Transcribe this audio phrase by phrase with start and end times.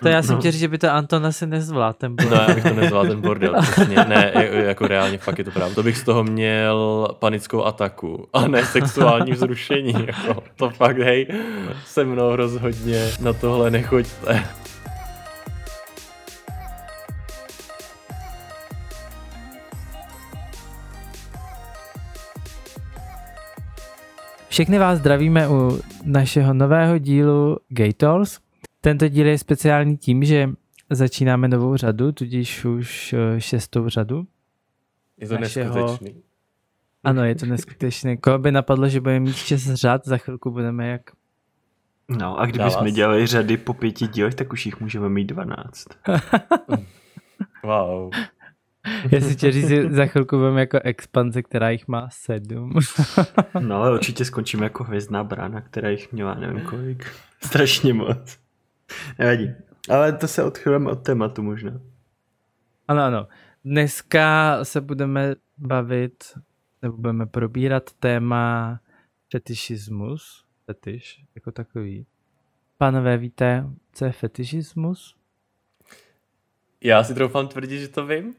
[0.00, 0.40] To já jsem no.
[0.40, 2.38] chtěl říct, že by to Anton asi nezvládl ten bordel.
[2.38, 3.96] No, já bych to nezvládl ten bordel, přesně.
[3.96, 5.74] Ne, jako reálně fakt je to pravda.
[5.74, 9.94] To bych z toho měl panickou ataku a ne sexuální vzrušení.
[10.06, 11.26] Jako, to fakt, hej,
[11.84, 14.44] se mnou rozhodně na tohle nechoďte.
[24.48, 28.45] Všechny vás zdravíme u našeho nového dílu Gay Talks.
[28.86, 30.50] Tento díl je speciální tím, že
[30.90, 34.26] začínáme novou řadu, tudíž už eh, šestou řadu.
[35.18, 35.86] Je to našeho...
[35.86, 36.22] neskutečný.
[37.04, 38.16] Ano, je to neskutečné.
[38.16, 41.02] Koho by napadlo, že budeme mít šest řad, za chvilku budeme jak...
[42.08, 45.86] No a kdybychom dělali řady po pěti dílech, tak už jich můžeme mít dvanáct.
[47.64, 48.10] wow.
[49.10, 52.72] Já si chtěl říct, že za chvilku budeme jako expanze, která jich má sedm.
[53.60, 57.06] no ale určitě skončíme jako hvězdná brána, která jich měla nevím kolik.
[57.40, 58.45] Strašně moc.
[59.18, 59.54] Nevadí.
[59.90, 61.80] Ale to se odchylujeme od tématu možná.
[62.88, 63.28] Ano, ano.
[63.64, 66.24] Dneska se budeme bavit,
[66.82, 68.80] nebo budeme probírat téma
[69.32, 70.44] fetišismus.
[70.66, 72.06] Fetiš jako takový.
[72.78, 75.16] Pánové, víte, co je fetišismus?
[76.80, 78.34] Já si troufám tvrdit, že to vím.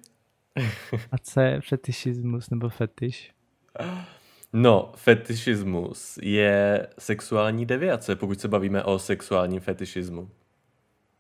[1.12, 3.34] A co je fetišismus nebo fetiš?
[4.54, 10.30] No, fetišismus je sexuální deviace, pokud se bavíme o sexuálním fetišismu.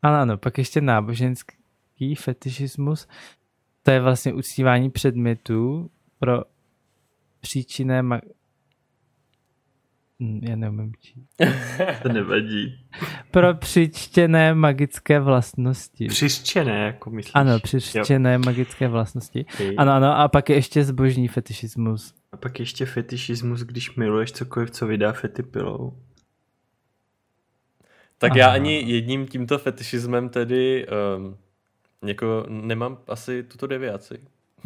[0.02, 3.08] Ano, ano, pak ještě náboženský fetišismus.
[3.84, 5.90] To je vlastně uctívání předmětů
[6.20, 6.42] pro
[7.42, 8.04] příčinné
[10.20, 11.26] já neumím čít.
[12.04, 12.80] to nevadí.
[13.32, 16.08] Pro přičtěné magické vlastnosti.
[16.08, 17.32] Přištěné, jako myslíš?
[17.36, 18.40] Ano, přištěné jo.
[18.46, 19.46] magické vlastnosti.
[19.54, 19.76] Okay.
[19.78, 22.14] Ano, ano, a pak je ještě zbožní fetišismus.
[22.32, 25.94] A pak ještě fetišismus, když miluješ cokoliv, co vydá fetipilou.
[28.18, 28.40] Tak Aha.
[28.40, 30.88] já ani jedním tímto fetišismem tedy
[31.18, 31.38] um,
[32.06, 34.20] jako nemám asi tuto deviaci.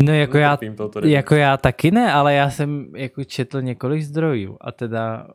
[0.04, 0.58] No jako já,
[1.04, 5.28] jako já taky ne, ale já jsem jako četl několik zdrojů a teda...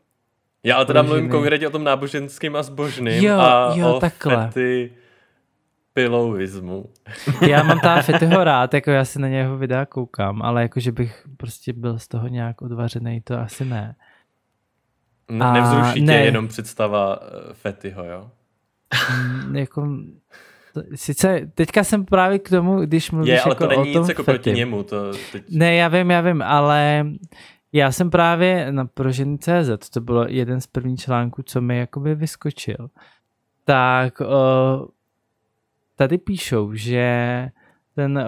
[0.67, 4.47] Já ale teda mluvím konkrétně o tom náboženským a zbožným jo, a jo, o takhle.
[4.47, 4.93] fety
[5.93, 6.85] pilovismu.
[7.49, 10.93] Já mám ta fetyho rád, jako já si na něho videa koukám, ale jako že
[10.93, 13.95] bych prostě byl z toho nějak odvařený, to asi ne.
[15.41, 16.25] A Nevzruší tě ne.
[16.25, 18.31] jenom představa eh, Fetyho, jo?
[19.17, 19.89] Mm, jako,
[20.95, 24.03] sice teďka jsem právě k tomu, když mluvíš Je, ale jako to není o tom
[24.03, 24.39] nic jako fety.
[24.39, 24.83] proti němu.
[24.83, 25.45] To teď...
[25.51, 27.07] Ne, já vím, já vím, ale
[27.73, 32.91] já jsem právě na proženy.cz, to bylo jeden z prvních článků, co mi jakoby vyskočil.
[33.65, 34.89] Tak o,
[35.97, 37.49] tady píšou, že
[37.95, 38.25] ten uh,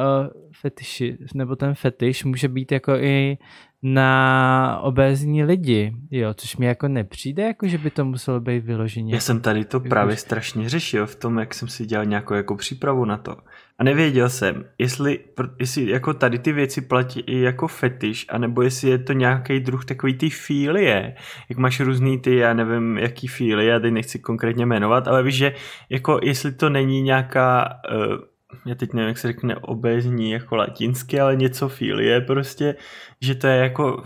[0.60, 3.38] fetiši, nebo ten fetiš může být jako i
[3.82, 9.15] na obézní lidi, jo, což mi jako nepřijde, jako že by to muselo být vyloženě.
[9.15, 12.56] Já jsem tady to právě strašně řešil v tom, jak jsem si dělal nějakou jako
[12.56, 13.37] přípravu na to.
[13.78, 15.18] A nevěděl jsem, jestli,
[15.58, 19.84] jestli jako tady ty věci platí i jako fetiš, anebo jestli je to nějaký druh
[19.84, 21.14] takový ty fílie,
[21.48, 25.34] jak máš různý ty, já nevím, jaký fílie, já teď nechci konkrétně jmenovat, ale víš,
[25.34, 25.54] že
[25.90, 28.18] jako jestli to není nějaká uh,
[28.66, 32.74] já teď nevím, jak se řekne obézní jako latinsky, ale něco filie prostě,
[33.20, 34.02] že to je jako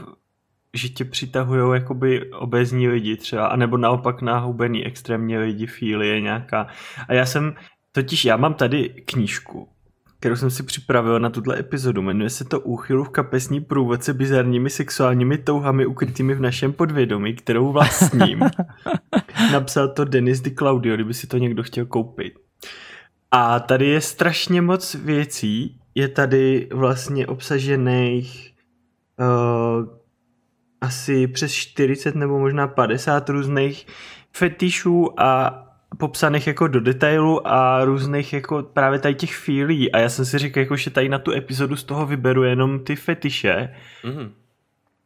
[0.75, 6.67] že tě přitahují jakoby obézní lidi třeba, anebo naopak nahubený extrémně lidi, filie nějaká.
[7.09, 7.55] A já jsem,
[7.93, 9.69] totiž já mám tady knížku,
[10.21, 12.03] kterou jsem si připravil na tuhle epizodu.
[12.03, 17.73] Jmenuje se to Úchylu v kapesní průvodce bizarními sexuálními touhami ukrytými v našem podvědomí, kterou
[17.73, 18.41] vlastním.
[19.53, 22.35] Napsal to Denis Di Claudio, kdyby si to někdo chtěl koupit.
[23.31, 25.79] A tady je strašně moc věcí.
[25.95, 28.55] Je tady vlastně obsažených
[29.21, 30.03] uh,
[30.81, 33.87] asi přes 40 nebo možná 50 různých
[34.33, 35.62] fetišů a
[35.97, 39.93] popsaných jako do detailu a různých jako právě tady těch fílí.
[39.93, 42.85] A já jsem si řekl, jako, že tady na tu epizodu z toho vyberu jenom
[42.85, 43.75] ty fetiše.
[44.05, 44.31] Mm-hmm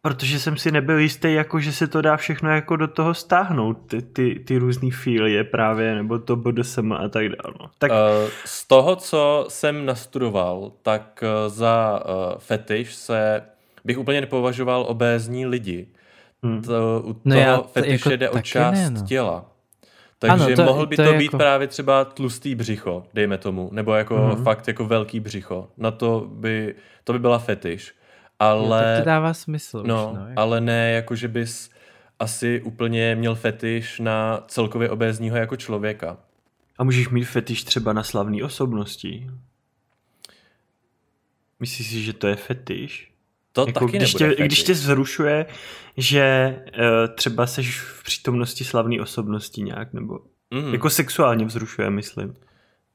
[0.07, 3.75] protože jsem si nebyl jistý, jako že se to dá všechno jako do toho stáhnout,
[3.87, 7.55] ty, ty, ty různý filie právě, nebo to BDSM a tak dále.
[7.61, 7.71] No.
[7.79, 7.91] Tak...
[7.91, 7.97] Uh,
[8.45, 13.43] z toho, co jsem nastudoval, tak uh, za uh, fetiš se
[13.85, 15.87] bych úplně nepovažoval obézní lidi.
[16.43, 16.63] Hmm.
[16.63, 19.07] To, u no toho já, to fetiše jako jde o část ne, no.
[19.07, 19.45] těla.
[20.19, 21.39] Takže ano, to, mohl by to, to být jako...
[21.39, 24.45] právě třeba tlustý břicho, dejme tomu, nebo jako hmm.
[24.45, 25.69] fakt jako velký břicho.
[25.77, 26.75] Na to by,
[27.05, 27.95] to by byla fetiš
[28.39, 28.79] ale...
[28.79, 29.83] Jo, tak to dává smysl.
[29.87, 30.41] No, už, no jako.
[30.41, 31.71] ale ne jako, že bys
[32.19, 36.19] asi úplně měl fetiš na celkově obézního jako člověka.
[36.79, 39.31] A můžeš mít fetiš třeba na slavné osobnosti?
[41.61, 43.13] Myslíš si, že to je fetiš?
[43.57, 45.47] To jako taky když, tě, když tě zrušuje,
[45.97, 50.19] že uh, třeba seš v přítomnosti slavné osobnosti nějak, nebo
[50.51, 50.73] mm.
[50.73, 52.35] jako sexuálně vzrušuje, myslím.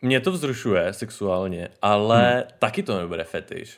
[0.02, 2.44] mě to vzrušuje sexuálně, ale hmm.
[2.60, 3.78] taky to nebude fetiš.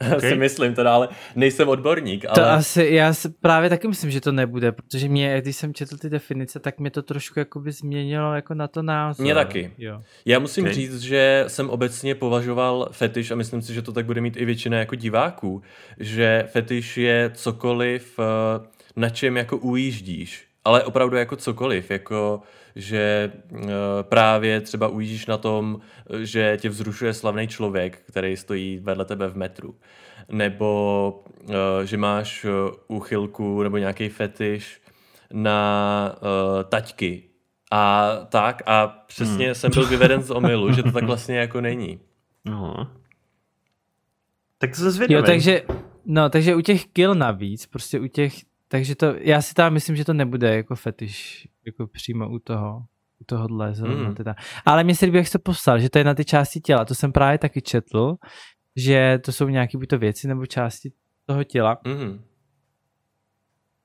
[0.16, 0.30] Okay.
[0.30, 2.24] si myslím teda, ale nejsem odborník.
[2.24, 2.34] Ale...
[2.34, 5.96] To asi, já si právě taky myslím, že to nebude, protože mě, když jsem četl
[5.96, 9.24] ty definice, tak mě to trošku jakoby změnilo jako na to názor.
[9.24, 9.72] Mě taky.
[9.78, 10.02] Jo.
[10.24, 10.74] Já musím okay.
[10.74, 14.44] říct, že jsem obecně považoval fetiš a myslím si, že to tak bude mít i
[14.44, 15.62] většina jako diváků,
[15.98, 22.42] že fetiš je cokoliv, eh, na čem jako ujíždíš, ale opravdu jako cokoliv, jako
[22.76, 23.60] že uh,
[24.02, 25.80] právě třeba ujíždíš na tom,
[26.18, 29.74] že tě vzrušuje slavný člověk, který stojí vedle tebe v metru.
[30.28, 32.46] Nebo uh, že máš
[32.88, 34.80] úchylku nebo nějaký fetiš
[35.32, 36.14] na
[36.68, 37.22] taťky.
[37.70, 39.54] A tak, a přesně hmm.
[39.54, 42.00] jsem byl vyveden z omylu, že to tak vlastně jako není.
[42.44, 42.90] No.
[44.58, 45.14] Tak to se zvědavý.
[45.14, 45.62] Jo, takže,
[46.04, 48.34] no, takže u těch kill navíc, prostě u těch
[48.70, 52.82] takže to, já si tam myslím, že to nebude jako fetiš, jako přímo u toho,
[53.20, 54.14] u tohohle zrovna mm.
[54.14, 54.34] teda.
[54.64, 56.84] Ale mě se líbí, jak jsi to poslal, že to je na ty části těla,
[56.84, 58.16] to jsem právě taky četl,
[58.76, 60.92] že to jsou nějaké buď to věci nebo části
[61.26, 61.78] toho těla.
[61.86, 62.24] Mm.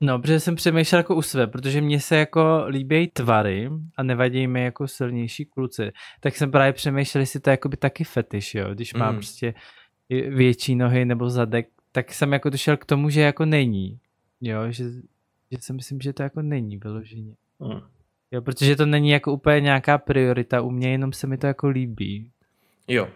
[0.02, 4.48] No, protože jsem přemýšlel jako u sebe, protože mně se jako líbí tvary a nevadí
[4.48, 8.56] mi jako silnější kluci, tak jsem právě přemýšlel, jestli to je jako by taky fetiš,
[8.56, 9.00] jo, když mm.
[9.00, 9.54] mám prostě
[10.30, 14.00] větší nohy nebo zadek, tak jsem jako došel k tomu, že jako není.
[14.46, 14.84] Jo, že,
[15.52, 17.36] že si myslím, že to jako není vyloženě.
[17.60, 17.82] Hmm.
[18.32, 21.68] Jo, protože to není jako úplně nějaká priorita u mě, jenom se mi to jako
[21.68, 22.32] líbí.
[22.88, 23.08] Jo.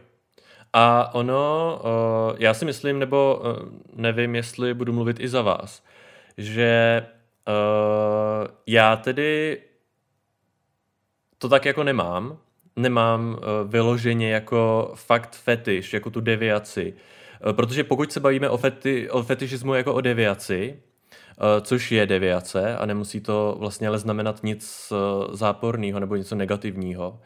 [0.74, 5.84] A ono, uh, já si myslím, nebo uh, nevím, jestli budu mluvit i za vás,
[6.38, 7.06] že
[7.48, 9.62] uh, já tedy
[11.38, 12.38] to tak jako nemám.
[12.76, 16.94] Nemám uh, vyloženě jako fakt fetiš, jako tu deviaci.
[17.46, 20.89] Uh, protože pokud se bavíme o, feti, o fetišismu jako o deviaci, Eh,
[21.62, 27.20] což je deviace a nemusí to vlastně ale znamenat nic eh, záporného nebo něco negativního.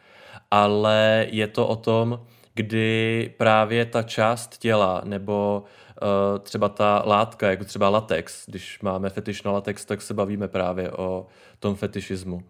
[0.50, 2.20] Ale je to o tom,
[2.54, 5.64] kdy právě ta část těla nebo
[6.02, 10.48] uh, třeba ta látka, jako třeba latex, když máme fetiš na latex, tak se bavíme
[10.48, 11.26] právě o
[11.58, 12.42] tom fetišismu.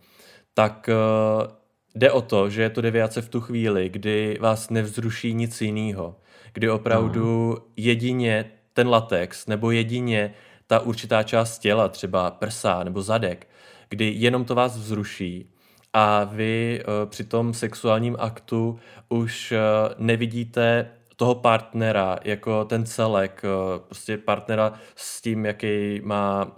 [0.54, 1.52] Tak uh,
[1.94, 6.16] jde o to, že je to deviace v tu chvíli, kdy vás nevzruší nic jiného,
[6.52, 7.72] kdy opravdu hmm.
[7.76, 10.34] jedině ten latex nebo jedině
[10.74, 13.48] ta určitá část těla, třeba prsa nebo zadek,
[13.88, 15.50] kdy jenom to vás vzruší
[15.92, 18.78] a vy uh, při tom sexuálním aktu
[19.08, 26.52] už uh, nevidíte toho partnera jako ten celek, uh, prostě partnera s tím, jaký má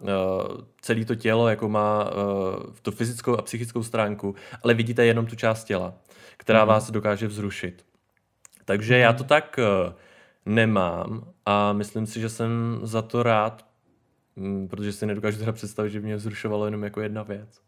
[0.80, 2.10] celé to tělo, jako má
[2.82, 5.94] tu fyzickou a psychickou stránku, ale vidíte jenom tu část těla,
[6.36, 6.68] která mm.
[6.68, 7.84] vás dokáže vzrušit.
[8.64, 9.58] Takže já to tak
[10.46, 13.65] nemám a myslím si, že jsem za to rád,
[14.70, 17.60] protože si nedokážu teda představit, že mě vzrušovalo jenom jako jedna věc.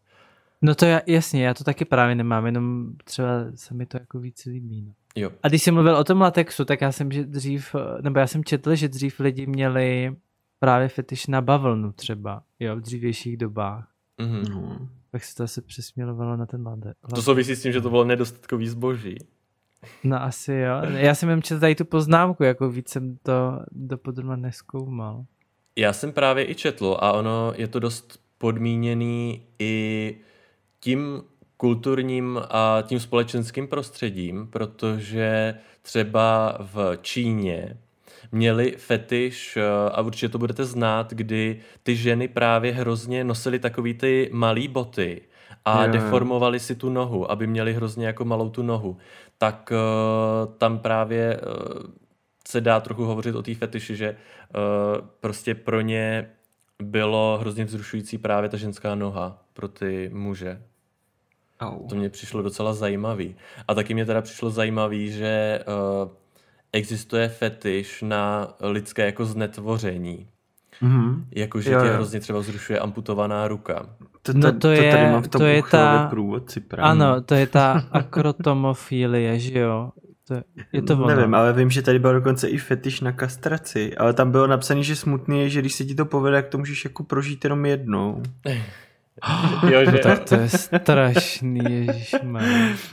[0.63, 4.19] No to já, jasně, já to taky právě nemám, jenom třeba se mi to jako
[4.19, 4.83] víc líbí.
[4.83, 4.93] No.
[5.17, 5.31] Jo.
[5.43, 8.45] A když jsi mluvil o tom latexu, tak já jsem že dřív, nebo já jsem
[8.45, 10.17] četl, že dřív lidi měli
[10.61, 13.89] právě fetiš na bavlnu třeba, jo, v dřívějších dobách.
[14.19, 14.49] Mm-hmm.
[14.51, 14.89] No.
[15.11, 16.95] Tak se to asi přesmělovalo na ten latex.
[17.15, 19.17] To souvisí s tím, že to bylo nedostatkový zboží.
[20.05, 20.83] No asi jo.
[20.97, 25.25] Já jsem jen četl tady tu poznámku, jako víc jsem to dopodrobna neskoumal.
[25.79, 30.17] Já jsem právě i četl a ono je to dost podmíněný i
[30.81, 31.23] tím
[31.57, 37.77] kulturním a tím společenským prostředím, protože třeba v Číně
[38.33, 43.95] měli fetiš, eh, a určitě to budete znát, kdy ty ženy právě hrozně nosily takový
[43.95, 45.21] ty malý boty
[45.65, 45.93] a yeah.
[45.93, 48.97] deformovali si tu nohu, aby měli hrozně jako malou tu nohu.
[49.39, 52.08] Tak uh, tam právě uh,
[52.51, 56.31] se dá trochu hovořit o té fetiši, že uh, prostě pro ně
[56.83, 60.63] bylo hrozně vzrušující právě ta ženská noha pro ty muže.
[61.61, 61.89] Au.
[61.89, 63.37] To mě přišlo docela zajímavý.
[63.69, 65.61] A taky mě teda přišlo zajímavý, že
[66.05, 66.11] uh,
[66.73, 70.29] existuje fetiš na lidské jako znetvoření.
[70.83, 71.25] Mm-hmm.
[71.31, 71.95] Jako, že jo, tě jo.
[71.95, 73.87] hrozně třeba vzrušuje amputovaná ruka.
[74.23, 76.91] To, to, no to, to je, tady mám v tom to je ta, průvodci právě.
[76.91, 79.91] Ano, to je ta akrotomofilie, že jo?
[80.29, 80.43] To je,
[80.73, 81.07] je to ono.
[81.07, 84.83] Nevím, ale vím, že tady byl dokonce i fetiš na kastraci, ale tam bylo napsané,
[84.83, 87.67] že smutný je, že když se ti to povede, tak to můžeš jako prožít jenom
[87.67, 88.23] jednou.
[89.71, 89.99] jo, že...
[89.99, 92.45] tak to je strašný, ježišmar.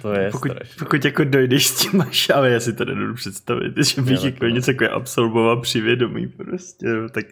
[0.01, 0.75] To je pokud, strašný.
[0.79, 4.45] Pokud jako dojdeš s tím až, ale já si to nedodu představit, že bych jako
[4.45, 7.25] něco jako absolvoval při vědomí prostě, no, tak...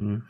[0.00, 0.20] Hm.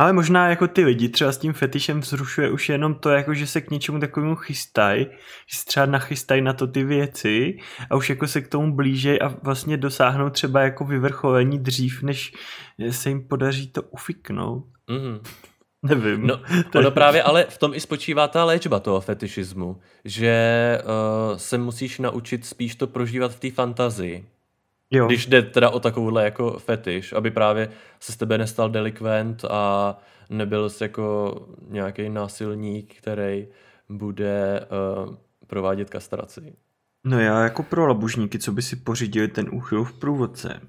[0.00, 3.46] Ale možná jako ty lidi třeba s tím fetišem vzrušuje už jenom to, jako že
[3.46, 5.06] se k něčemu takovému chystají,
[5.46, 7.58] že se třeba nachystají na to ty věci
[7.90, 12.32] a už jako se k tomu blížej a vlastně dosáhnou třeba jako vyvrcholení dřív, než
[12.90, 14.64] se jim podaří to ufiknout.
[14.88, 15.20] Mm-hmm.
[15.82, 16.26] Nevím.
[16.26, 16.40] No,
[16.74, 21.98] ono právě, ale v tom i spočívá ta léčba toho fetišismu, že uh, se musíš
[21.98, 24.26] naučit spíš to prožívat v té fantazii.
[24.90, 25.06] Jo.
[25.06, 27.68] Když jde teda o takovouhle jako fetiš, aby právě
[28.00, 29.96] se z tebe nestal delikvent a
[30.30, 31.36] nebyl jsi jako
[31.68, 33.46] nějaký násilník, který
[33.88, 34.60] bude
[35.06, 35.14] uh,
[35.46, 36.54] provádět kastraci.
[37.04, 40.60] No já jako pro labužníky, co by si pořídili ten úchyl v průvodce,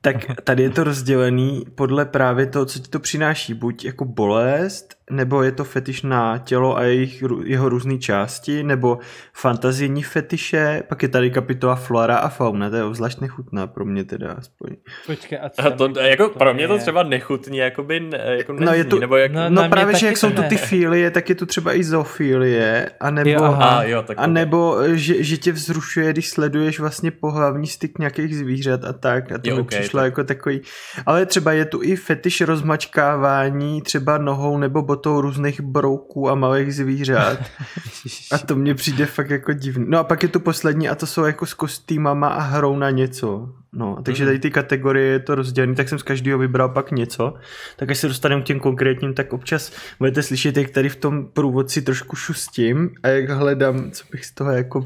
[0.00, 3.54] tak tady je to rozdělený podle právě toho, co ti to přináší.
[3.54, 8.98] Buď jako bolest, nebo je to fetiš na tělo a jejich, jeho různé části, nebo
[9.32, 14.04] fantazijní fetiše, pak je tady kapitola flora a fauna, to je obzvlášť nechutná pro mě
[14.04, 14.76] teda aspoň.
[15.06, 18.84] Počkej, a, a to, jako pro mě to třeba nechutně jakoby, jako nezní, no, je
[18.84, 19.32] tu, nebo jak...
[19.32, 22.90] no, no právě, že jak jsou tu ty filie, tak je tu třeba i zoofilie,
[23.00, 23.78] anebo, jo, aha.
[23.78, 28.36] a, jo, tak a nebo že, že, tě vzrušuje, když sleduješ vlastně pohlavní styk nějakých
[28.36, 30.04] zvířat a tak, a to jo, mi okay, přišlo tak.
[30.04, 30.60] jako takový,
[31.06, 36.74] ale třeba je tu i fetiš rozmačkávání třeba nohou nebo botou různých brouků a malých
[36.74, 37.38] zvířat.
[38.32, 39.84] a to mně přijde fakt jako divný.
[39.88, 42.90] No a pak je tu poslední a to jsou jako s kostýmama a hrou na
[42.90, 43.48] něco.
[43.72, 44.28] No, takže mhm.
[44.28, 47.34] tady ty kategorie je to rozdělené, tak jsem z každého vybral pak něco.
[47.76, 51.26] Tak až se dostaneme k těm konkrétním, tak občas budete slyšet, jak tady v tom
[51.26, 54.84] průvodci trošku šustím a jak hledám, co bych z toho jako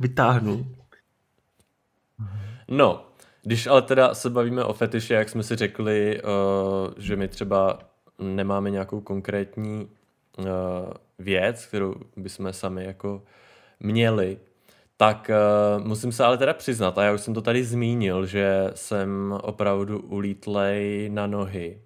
[0.00, 0.66] vytáhnul.
[2.68, 3.06] No,
[3.44, 7.78] když ale teda se bavíme o fetiši, jak jsme si řekli, uh, že my třeba
[8.22, 9.88] nemáme nějakou konkrétní
[10.38, 10.44] uh,
[11.18, 13.22] věc, kterou bychom sami jako
[13.80, 14.38] měli,
[14.96, 15.30] tak
[15.78, 19.38] uh, musím se ale teda přiznat, a já už jsem to tady zmínil, že jsem
[19.42, 21.78] opravdu ulítlej na nohy.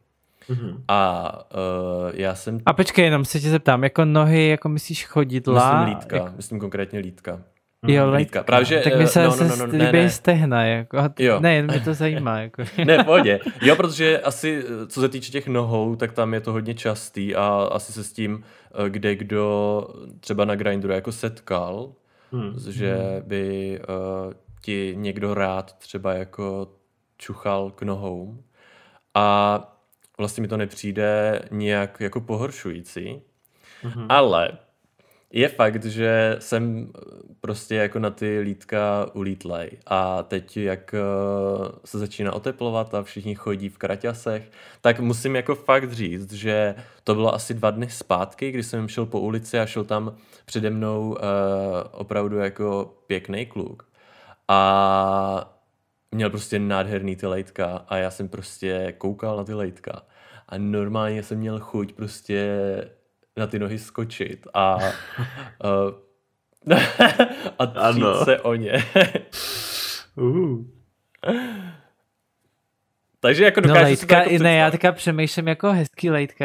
[0.49, 0.81] Mm-hmm.
[0.88, 2.61] A uh, já jsem...
[2.66, 5.81] A počkej, jenom se tě zeptám, jako nohy, jako myslíš chodidla?
[5.81, 6.33] Myslím lítka, jako...
[6.37, 7.40] myslím konkrétně lítka.
[7.87, 8.42] Jo, lítka.
[8.42, 10.99] Právě, že, tak mi se, no, no, no, no, líbí ne, stehna, jako.
[11.18, 11.40] Jo.
[11.40, 12.40] Ne, mě to zajímá.
[12.40, 12.62] Jako.
[12.85, 13.40] ne, pohodě.
[13.62, 17.68] Jo, protože asi, co se týče těch nohou, tak tam je to hodně častý a
[17.73, 19.87] asi se s tím, eh, kde kdo
[20.21, 21.92] třeba na Grindru jako setkal,
[22.33, 22.54] hmm.
[22.68, 23.28] že hmm.
[23.28, 26.68] by uh, ti někdo rád třeba jako
[27.18, 28.38] čuchal k nohou
[29.14, 29.59] a
[30.18, 33.23] vlastně mi to nepřijde nějak jako pohoršující,
[33.83, 34.06] hmm.
[34.09, 34.50] ale
[35.37, 36.93] je fakt, že jsem
[37.40, 39.71] prostě jako na ty lítka ulítlej.
[39.87, 41.00] A teď jak eh,
[41.85, 44.50] se začíná oteplovat a všichni chodí v kraťasech,
[44.81, 46.75] tak musím jako fakt říct, že
[47.05, 50.16] to bylo asi dva dny zpátky, kdy jsem šel po ulici a šel tam
[50.47, 51.16] přede mnou uh,
[51.93, 53.88] opravdu jako pěkný kluk.
[54.49, 55.59] A
[56.12, 60.02] měl prostě nádherný ty lejtka a já jsem prostě koukal na ty lejtka.
[60.49, 62.59] A normálně jsem měl chuť prostě
[63.37, 64.83] na ty nohy skočit a, uh,
[67.59, 68.73] a třít se o ně.
[70.16, 70.64] uh.
[73.21, 76.45] Takže jako dokážu no, lejtka, jako ne, já teďka přemýšlím jako hezký lejtka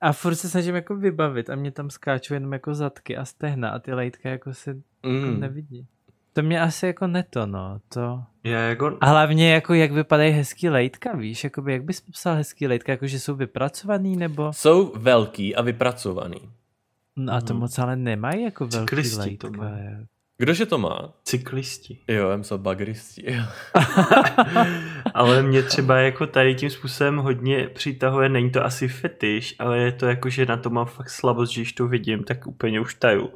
[0.00, 3.70] a furt se snažím jako vybavit a mě tam skáčou jenom jako zadky a stehna
[3.70, 5.14] a ty lejtka jako se mm.
[5.14, 5.86] jako nevidí.
[6.36, 7.80] To mě asi jako neto, no.
[7.88, 8.22] To...
[8.44, 8.98] Já jako...
[9.00, 11.44] A hlavně jako jak vypadají hezký lejtka, víš?
[11.44, 12.92] Jakoby, jak bys popsal hezký lejtka?
[12.92, 14.52] Jako, že jsou vypracovaný nebo?
[14.52, 16.40] Jsou velký a vypracovaný.
[17.16, 17.60] No a to hmm.
[17.60, 19.48] moc ale nemají jako velký Cyklisti lejtka.
[19.48, 19.70] To má.
[20.38, 21.12] Kdože to má?
[21.24, 21.98] Cyklisti.
[22.08, 23.36] Jo, já myslel bagristi.
[25.14, 29.92] ale mě třeba jako tady tím způsobem hodně přitahuje, není to asi fetiš, ale je
[29.92, 32.94] to jako, že na to mám fakt slabost, že když to vidím, tak úplně už
[32.94, 33.30] taju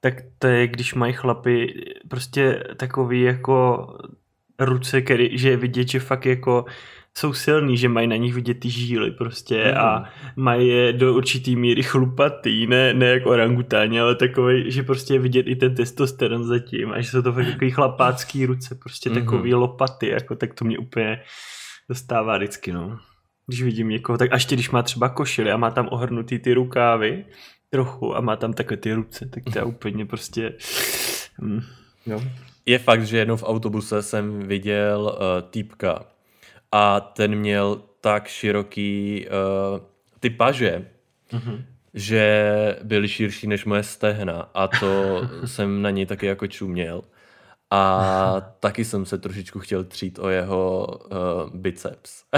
[0.00, 3.86] tak to je, když mají chlapy prostě takový jako
[4.58, 6.64] ruce, který, že je vidět, že fakt jako
[7.18, 9.78] jsou silní, že mají na nich vidět ty žíly prostě mm.
[9.78, 15.14] a mají je do určitý míry chlupatý, ne, ne jako orangutáni, ale takový, že prostě
[15.14, 19.10] je vidět i ten testosteron zatím a že jsou to fakt takový chlapácký ruce, prostě
[19.10, 19.16] mm.
[19.16, 21.20] takový lopaty, jako tak to mě úplně
[21.88, 22.98] dostává vždycky, no.
[23.46, 27.24] Když vidím někoho, tak až když má třeba košily a má tam ohrnutý ty rukávy,
[27.70, 30.52] trochu a má tam takové ty ruce, tak to je úplně prostě...
[31.40, 31.60] Mm,
[32.06, 32.22] jo.
[32.66, 36.04] Je fakt, že jednou v autobuse jsem viděl uh, týpka
[36.72, 39.80] a ten měl tak široký uh,
[40.20, 40.88] ty paže,
[41.32, 41.64] mm-hmm.
[41.94, 47.02] že byly širší než moje stehna a to jsem na něj taky jako čuměl.
[47.70, 52.22] A taky jsem se trošičku chtěl třít o jeho uh, biceps.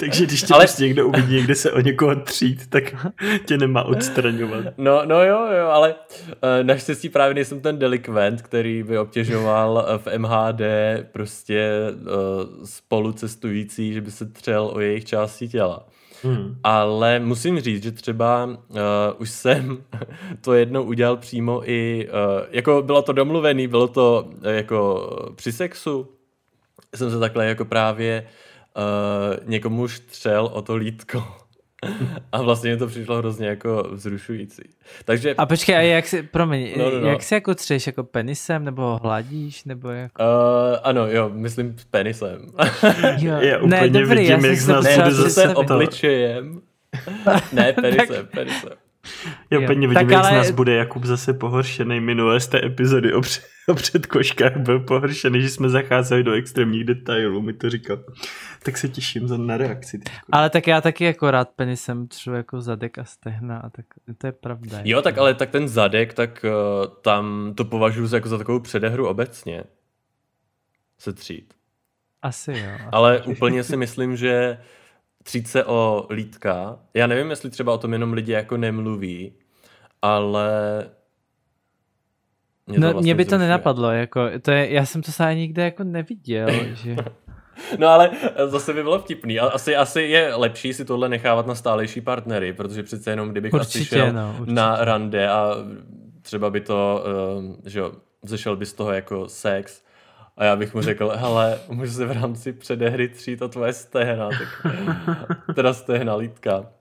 [0.00, 0.64] Takže když tě ale...
[0.64, 3.06] prostě někdo uvidí, kde se o někoho třít, tak
[3.44, 4.64] tě nemá odstraňovat.
[4.78, 9.98] No, no jo, jo, ale uh, naštěstí právě nejsem ten delikvent, který by obtěžoval uh,
[9.98, 10.60] v MHD
[11.12, 15.86] prostě uh, spolucestující, že by se třel o jejich části těla.
[16.22, 16.58] Hmm.
[16.64, 18.76] Ale musím říct, že třeba uh,
[19.18, 19.84] už jsem
[20.40, 25.52] to jednou udělal přímo i, uh, jako bylo to domluvený, bylo to uh, jako při
[25.52, 26.08] sexu,
[26.94, 28.26] jsem se takhle jako právě
[29.44, 31.24] někomu štřel o to lítko.
[32.32, 34.62] A vlastně mi to přišlo hrozně jako vzrušující.
[35.04, 35.34] Takže...
[35.34, 37.08] A počkej, a jak si, promiň, no, no, no.
[37.08, 40.22] jak si jako třeš, jako penisem, nebo hladíš, nebo jako...
[40.22, 42.46] Uh, ano, jo, myslím penisem.
[43.18, 43.34] jo.
[43.40, 46.60] Já úplně ne, dobrý, vidím, jak z nás bude zase obličejem.
[47.52, 48.87] ne, penisem, penisem.
[49.50, 50.28] Já úplně vidím, jak ale...
[50.28, 54.56] z nás bude Jakub zase pohoršený minulé z té epizody o, před, o předkoškách.
[54.56, 57.98] Byl pohoršený, že jsme zacházeli do extrémních detailů, mi to říkal.
[58.62, 60.00] Tak se těším za na reakci.
[60.32, 63.86] Ale tak já taky jako rád penisem třu jako zadek a stehna a tak
[64.18, 64.80] to je pravda.
[64.84, 69.08] Jo, tak ale tak ten zadek, tak uh, tam to považuji jako za takovou předehru
[69.08, 69.64] obecně.
[70.98, 71.54] Se třít.
[72.22, 72.70] Asi jo.
[72.74, 74.58] Asi ale úplně si myslím, že
[75.22, 76.78] třít se o lítka.
[76.94, 79.32] Já nevím, jestli třeba o tom jenom lidi jako nemluví,
[80.02, 80.50] ale
[82.66, 85.64] mě, no, vlastně mě by to nenapadlo, jako, to je, já jsem to sám nikde
[85.64, 86.96] jako neviděl, že...
[87.78, 88.10] No ale
[88.46, 89.40] zase by bylo vtipný.
[89.40, 93.78] Asi, asi je lepší si tohle nechávat na stálejší partnery, protože přece jenom kdybych určitě,
[93.78, 95.54] asi šel no, na rande a
[96.22, 97.04] třeba by to,
[97.38, 99.82] uh, že jo, zešel by z toho jako sex,
[100.38, 104.28] a já bych mu řekl, hele, můžu se v rámci předehry třít o tvoje stehna,
[104.28, 104.74] tak,
[105.54, 106.72] teda stehna lítka,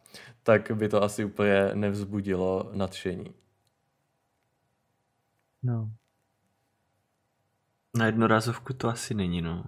[0.44, 3.34] tak by to asi úplně nevzbudilo nadšení.
[5.64, 5.90] No.
[7.98, 9.64] Na jednorázovku to asi není, no.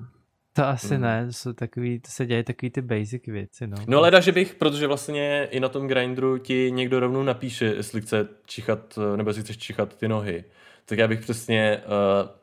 [0.53, 1.01] To asi mm.
[1.01, 3.77] ne, to, jsou takový, to se dějí takový ty basic věci, no.
[3.87, 8.01] No leda, že bych, protože vlastně i na tom grindru ti někdo rovnou napíše, jestli
[8.01, 10.43] chce čichat, nebo jestli chceš čichat ty nohy.
[10.85, 12.38] Tak já bych přesně uh,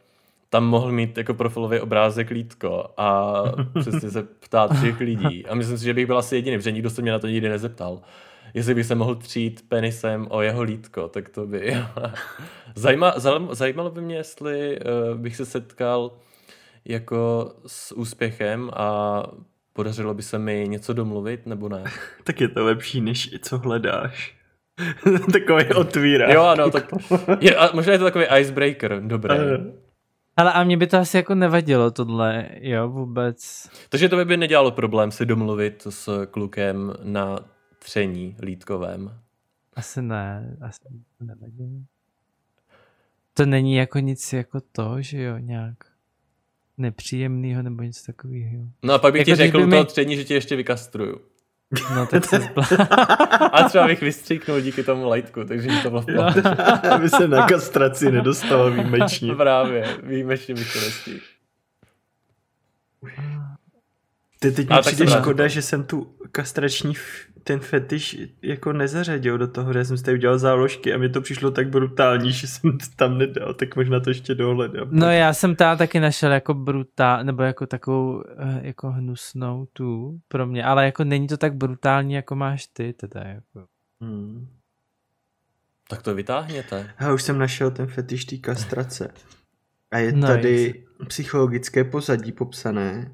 [0.56, 3.42] tam mohl mít jako profilový obrázek lítko a
[3.80, 5.46] přesně se ptát všech lidí.
[5.46, 7.48] A myslím si, že bych byl asi jediný, protože nikdo se mě na to nikdy
[7.48, 8.00] nezeptal.
[8.54, 11.76] Jestli bych se mohl třít penisem o jeho lítko, tak to by...
[12.74, 13.14] Zajíma,
[13.50, 16.10] zajímalo by mě, jestli uh, bych se setkal
[16.84, 19.22] jako s úspěchem a
[19.72, 21.84] podařilo by se mi něco domluvit, nebo ne?
[22.24, 24.36] tak je to lepší, než co hledáš.
[25.32, 26.32] takový otvírá.
[26.32, 26.84] Jo, ano, tak
[27.40, 29.36] je, a možná je to takový icebreaker, dobré.
[30.36, 33.68] Ale a mě by to asi jako nevadilo tohle, jo, vůbec.
[33.88, 37.38] Takže to by, by nedělalo problém si domluvit s klukem na
[37.78, 39.20] tření lítkovém?
[39.74, 40.80] Asi ne, asi
[41.18, 41.86] to nevadí.
[43.34, 45.76] To není jako nic jako to, že jo, nějak
[46.78, 48.64] nepříjemného nebo něco takového.
[48.82, 49.76] No a pak bych jako ti řekl by mi...
[49.76, 51.20] to tření, že tě ještě vykastruju.
[51.94, 52.64] No tak se zbla...
[53.52, 56.08] A třeba bych vystříknul díky tomu lightku, takže to bylo v
[56.90, 59.34] Aby se na kastraci nedostalo výjimečně.
[59.34, 61.20] Právě, výjimečně bych to nestihl.
[64.40, 66.94] Ty teď mi přijde škoda, že jsem tu kastrační
[67.46, 71.20] ten fetiš jako nezařadil do toho, že jsem si tady udělal záložky a mi to
[71.20, 74.88] přišlo tak brutální, že jsem to tam nedal, tak možná to ještě dohledám.
[74.90, 80.20] No já jsem tam taky našel jako brutál, nebo jako takovou eh, jako hnusnou tu
[80.28, 83.66] pro mě, ale jako není to tak brutální, jako máš ty teda jako.
[84.00, 84.48] Hmm.
[85.88, 86.90] Tak to vytáhněte.
[87.00, 89.12] Já už jsem našel ten fetiš té kastrace.
[89.90, 93.10] A je no, tady psychologické pozadí popsané.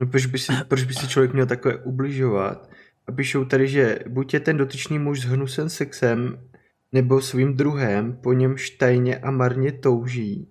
[0.00, 2.70] No proč by, si, proč by si člověk měl takové ubližovat?
[3.06, 6.38] A píšou tady, že buď je ten dotyčný muž zhnusen sexem,
[6.92, 10.48] nebo svým druhem, po němž tajně a marně touží.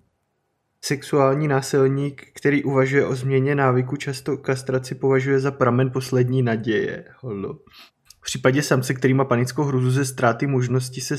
[0.81, 7.05] Sexuální násilník, který uvažuje o změně návyku, často kastraci považuje za pramen poslední naděje.
[7.19, 7.53] Holo.
[8.21, 11.15] V případě samce, který má panickou hruzu ze ztráty možnosti se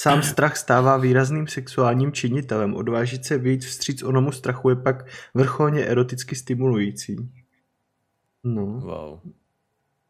[0.00, 2.74] sám strach stává výrazným sexuálním činitelem.
[2.74, 4.96] Odvážit se vyjít vstříc onomu strachu je pak
[5.34, 7.16] vrcholně eroticky stimulující.
[8.54, 8.64] No.
[8.64, 9.20] Wow.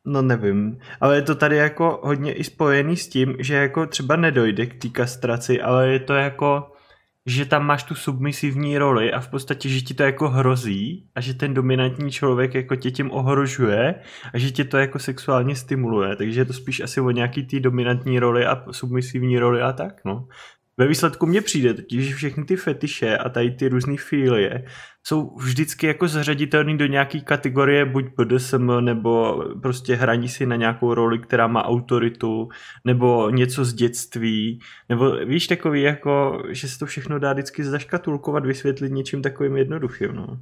[0.04, 4.16] No nevím, ale je to tady jako hodně i spojený s tím, že jako třeba
[4.16, 6.72] nedojde k té kastraci, ale je to jako,
[7.26, 11.20] že tam máš tu submisivní roli a v podstatě, že ti to jako hrozí a
[11.20, 13.94] že ten dominantní člověk jako tě tím ohrožuje
[14.34, 17.60] a že tě to jako sexuálně stimuluje, takže je to spíš asi o nějaký té
[17.60, 20.28] dominantní roli a submisivní roli a tak, no.
[20.78, 24.64] Ve výsledku mně přijde totiž, že všechny ty fetiše a tady ty různé filie
[25.02, 30.94] jsou vždycky jako zařaditelný do nějaký kategorie buď BDSM nebo prostě hraní si na nějakou
[30.94, 32.48] roli, která má autoritu,
[32.84, 38.46] nebo něco z dětství, nebo víš takový jako, že se to všechno dá vždycky zaškatulkovat,
[38.46, 40.40] vysvětlit něčím takovým jednoduchým, no.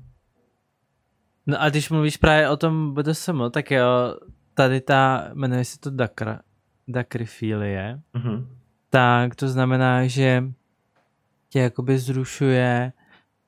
[1.46, 4.16] No a když mluvíš právě o tom BDSM, tak jo,
[4.54, 6.40] tady ta, jmenuje se to Dakra,
[6.88, 8.55] dakryfilie, mm-hmm
[8.96, 10.44] tak to znamená, že
[11.48, 12.92] tě jakoby zrušuje,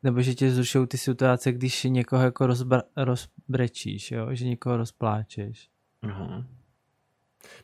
[0.03, 2.49] nebo že tě zrušují ty situace, když někoho jako
[2.97, 4.29] rozbrečíš, jo?
[4.31, 5.69] že někoho rozpláčeš.
[6.03, 6.45] Uh-huh.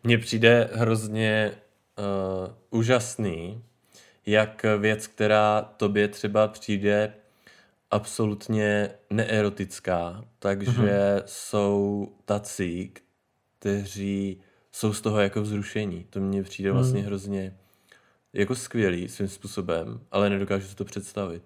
[0.05, 1.53] Mně přijde hrozně
[1.99, 3.63] uh, úžasný,
[4.27, 7.15] jak věc, která tobě třeba přijde
[7.91, 11.23] absolutně neerotická, takže mm-hmm.
[11.27, 12.93] jsou tací,
[13.59, 14.41] kteří
[14.73, 16.07] jsou z toho jako vzrušení.
[16.11, 16.77] To mně přijde mm.
[16.77, 17.57] vlastně hrozně
[18.35, 21.43] jako skvělý svým způsobem, ale nedokážu si to představit.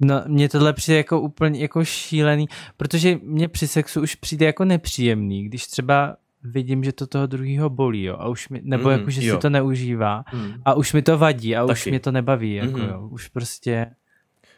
[0.00, 4.64] No, mně tohle přijde jako úplně jako šílený, protože mě při sexu už přijde jako
[4.64, 8.90] nepříjemný, když třeba vidím, že to toho druhého bolí, jo, a už mi, nebo mm,
[8.90, 9.36] jako, že jo.
[9.36, 10.52] si to neužívá mm.
[10.64, 11.72] a už mi to vadí a Taky.
[11.72, 12.88] už mě to nebaví, jako mm.
[12.88, 13.90] jo, už prostě...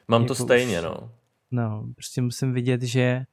[0.08, 1.10] Mám jako to stejně, už, no.
[1.50, 3.24] No, prostě musím vidět, že,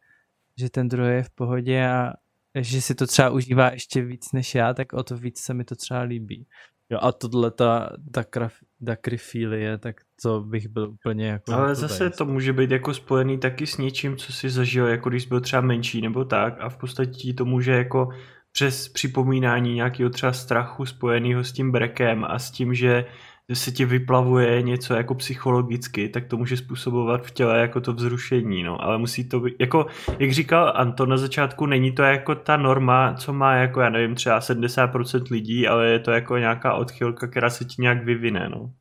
[0.57, 2.13] že ten druhý je v pohodě a
[2.55, 5.63] že si to třeba užívá ještě víc než já, tak o to víc se mi
[5.63, 6.47] to třeba líbí.
[6.91, 8.53] Jo, a tohle ta, ta, kraf,
[8.85, 11.53] ta kryfílie, tak to bych byl úplně jako...
[11.53, 12.11] Ale zase tady.
[12.11, 15.61] to může být jako spojený taky s něčím, co si zažil, jako když byl třeba
[15.61, 18.09] menší nebo tak a v podstatě to může jako
[18.51, 23.05] přes připomínání nějakého třeba strachu spojeného s tím brekem a s tím, že
[23.53, 28.63] se ti vyplavuje něco jako psychologicky, tak to může způsobovat v těle jako to vzrušení,
[28.63, 29.85] no, ale musí to být, jako,
[30.19, 34.15] jak říkal Anton na začátku, není to jako ta norma, co má jako, já nevím,
[34.15, 38.73] třeba 70% lidí, ale je to jako nějaká odchylka, která se ti nějak vyvine, no.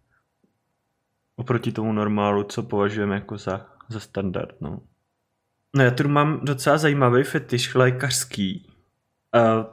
[1.36, 4.80] Oproti tomu normálu, co považujeme jako za, za standard, no.
[5.76, 8.69] No já tu mám docela zajímavý fetiš lékařský,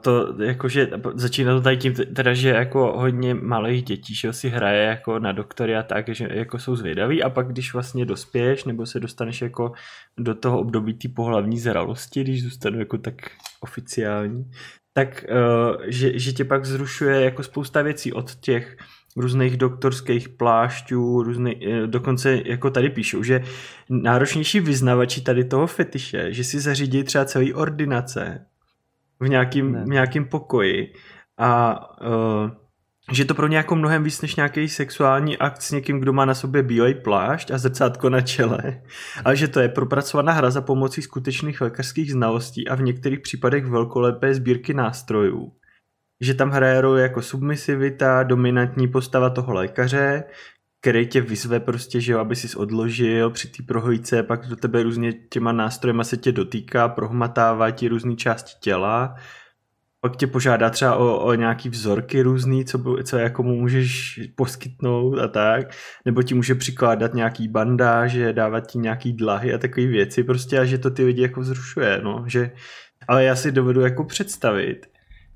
[0.00, 4.84] To jakože začíná to tady tím, teda, že jako hodně malých dětí že si hraje
[4.84, 8.86] jako na doktory a tak, že jako jsou zvědaví a pak když vlastně dospěješ nebo
[8.86, 9.72] se dostaneš jako
[10.18, 13.14] do toho období té pohlavní zralosti, když zůstanu jako tak
[13.60, 14.50] oficiální,
[14.92, 18.76] tak uh, že, že tě pak zrušuje jako spousta věcí od těch
[19.16, 23.44] různých doktorských plášťů, různý, eh, dokonce jako tady píšou, že
[23.90, 28.46] náročnější vyznavači tady toho fetiše, že si zařídí třeba celý ordinace
[29.20, 30.92] v nějakým, nějakým pokoji.
[31.38, 32.50] A uh,
[33.12, 36.24] že to pro ně jako mnohem víc než nějaký sexuální akt s někým, kdo má
[36.24, 38.82] na sobě bílej plášť a zrcátko na čele,
[39.24, 43.66] ale že to je propracovaná hra za pomocí skutečných lékařských znalostí a v některých případech
[43.66, 45.52] velkolepé sbírky nástrojů.
[46.20, 50.24] Že tam hraje roli jako submisivita, dominantní postava toho lékaře,
[50.80, 54.82] který tě vyzve prostě, že jo, aby si odložil při té prohojce, pak do tebe
[54.82, 59.14] různě těma nástrojema se tě dotýká, prohmatává ti různé části těla,
[60.00, 65.18] pak tě požádá třeba o, o nějaký vzorky různý, co, co jako mu můžeš poskytnout
[65.18, 65.70] a tak,
[66.04, 70.64] nebo ti může přikládat nějaký bandáže, dávat ti nějaký dlahy a takové věci prostě a
[70.64, 72.50] že to ty lidi jako vzrušuje, no, že,
[73.08, 74.86] ale já si dovedu jako představit,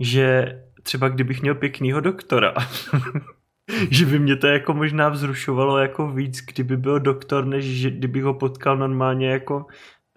[0.00, 2.54] že třeba kdybych měl pěknýho doktora,
[3.90, 8.24] že by mě to jako možná vzrušovalo jako víc, kdyby byl doktor, než že kdybych
[8.24, 9.66] ho potkal normálně jako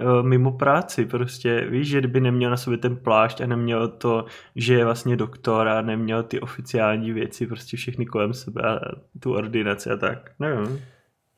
[0.01, 4.25] uh, mimo práci prostě, víš, že kdyby neměl na sobě ten plášť a neměl to,
[4.55, 8.79] že je vlastně doktor a neměl ty oficiální věci, prostě všechny kolem sebe a
[9.19, 10.81] tu ordinaci a tak, nevím.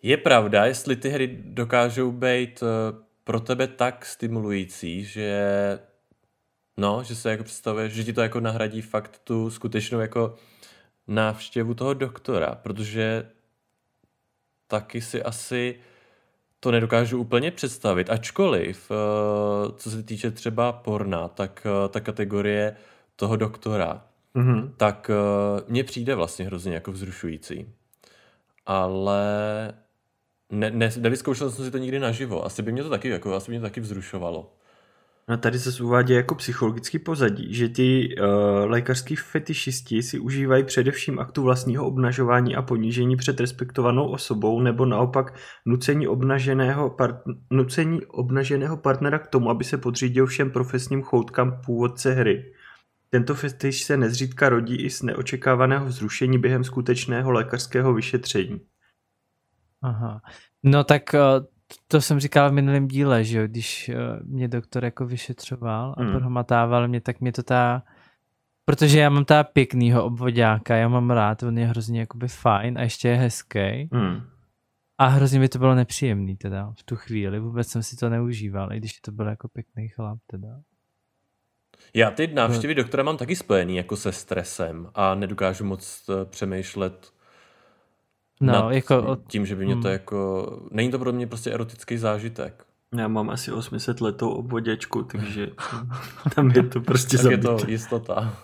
[0.03, 2.67] Je pravda, jestli ty hry dokážou být uh,
[3.23, 5.79] pro tebe tak stimulující, že
[6.77, 10.35] no, že se jako představuje, že ti to jako nahradí fakt tu skutečnou jako
[11.07, 13.29] návštěvu toho doktora, protože
[14.67, 15.79] taky si asi
[16.59, 22.75] to nedokážu úplně představit, ačkoliv, eh, co se týče třeba porna, tak eh, ta kategorie
[23.15, 24.71] toho doktora, mm-hmm.
[24.77, 27.73] tak eh, mně přijde vlastně hrozně jako vzrušující.
[28.65, 29.23] Ale
[30.51, 32.45] ne, ne, nevyzkoušel jsem si to nikdy naživo.
[32.45, 34.53] Asi by mě to taky, jako, asi by mě to taky vzrušovalo.
[35.29, 38.25] No tady se uvádí jako psychologický pozadí, že ty uh,
[38.71, 45.39] lékařský fetišisti si užívají především aktu vlastního obnažování a ponížení před respektovanou osobou nebo naopak
[45.65, 47.15] nucení obnaženého, part,
[47.51, 52.53] nucení obnaženého partnera k tomu, aby se podřídil všem profesním choutkám původce hry.
[53.09, 58.61] Tento fetiš se nezřídka rodí i z neočekávaného vzrušení během skutečného lékařského vyšetření.
[59.81, 60.21] Aha.
[60.63, 61.56] No tak uh
[61.87, 66.03] to jsem říkal v minulém díle, že jo, když uh, mě doktor jako vyšetřoval a
[66.03, 66.11] mm.
[66.11, 67.83] prohmatával mě, tak mě to ta,
[68.65, 72.81] protože já mám ta pěknýho obvodáka, já mám rád, on je hrozně jakoby fajn a
[72.81, 73.89] ještě je hezký.
[73.91, 74.21] Mm.
[74.97, 78.73] A hrozně mi to bylo nepříjemný teda v tu chvíli, vůbec jsem si to neužíval,
[78.73, 80.59] i když to byl jako pěkný chlap teda.
[81.93, 82.83] Já ty návštěvy no.
[82.83, 87.13] doktora mám taky spojený jako se stresem a nedokážu moc eh, přemýšlet
[88.41, 89.17] No, nad jako...
[89.27, 89.91] tím, že by mě to hmm.
[89.91, 90.47] jako...
[90.71, 92.65] Není to pro mě prostě erotický zážitek.
[92.97, 95.47] Já mám asi 800 letou obvoděčku, takže
[96.35, 98.37] tam je to prostě tak je to jistota.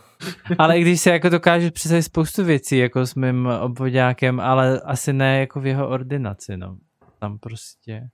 [0.58, 5.14] ale i když si jako dokážu představit spoustu věcí jako s mým obvodákem, ale asi
[5.14, 6.78] ne jako v jeho ordinaci, no.
[7.20, 8.10] Tam prostě...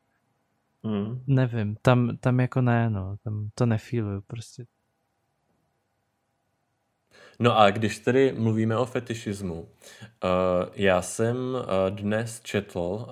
[0.84, 1.24] Hmm.
[1.28, 3.16] Nevím, tam, tam jako ne, no.
[3.24, 4.66] Tam to nefíluju prostě.
[7.42, 9.68] No a když tedy mluvíme o fetišismu, uh,
[10.76, 13.06] já jsem uh, dnes četl, uh,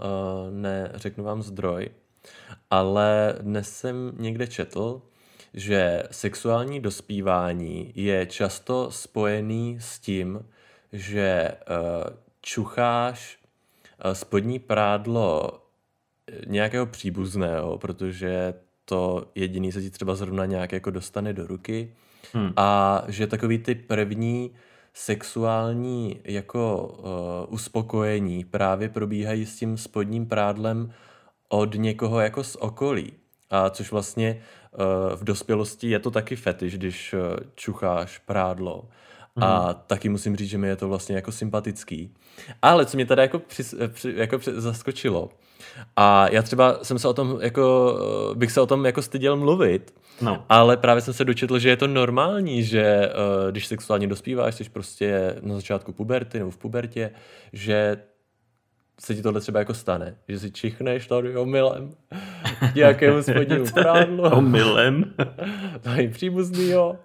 [0.51, 1.89] ne, řeknu vám zdroj,
[2.69, 5.01] Ale dnes jsem někde četl,
[5.53, 10.45] že sexuální dospívání je často spojený s tím,
[10.91, 11.51] že
[12.41, 13.39] čucháš
[14.13, 15.61] spodní prádlo
[16.47, 18.53] nějakého příbuzného, protože
[18.85, 21.93] to jediný se ti třeba zrovna nějak jako dostane do ruky
[22.33, 22.53] hmm.
[22.55, 24.51] a že takový ty první
[24.93, 30.93] sexuální jako uh, uspokojení právě probíhají s tím spodním prádlem
[31.49, 33.13] od někoho jako z okolí.
[33.49, 37.19] A což vlastně uh, v dospělosti je to taky fetiš, když uh,
[37.55, 38.89] čucháš prádlo.
[39.35, 39.43] Mm.
[39.43, 42.13] A taky musím říct, že mi je to vlastně jako sympatický.
[42.61, 45.29] Ale co mě teda jako, při, při, jako při, zaskočilo,
[45.95, 47.97] a já třeba jsem se o tom jako,
[48.33, 50.43] bych se o tom jako styděl mluvit, no.
[50.49, 54.69] ale právě jsem se dočetl, že je to normální, že uh, když sexuálně dospíváš, jsi
[54.69, 57.11] prostě na začátku puberty nebo v pubertě,
[57.53, 57.97] že
[59.01, 61.91] se ti tohle třeba jako stane, že si čichneš tady omylem
[62.75, 64.23] nějakému spodnímu prádlu.
[64.23, 65.13] omylem.
[65.81, 66.97] Tady příbuznýho.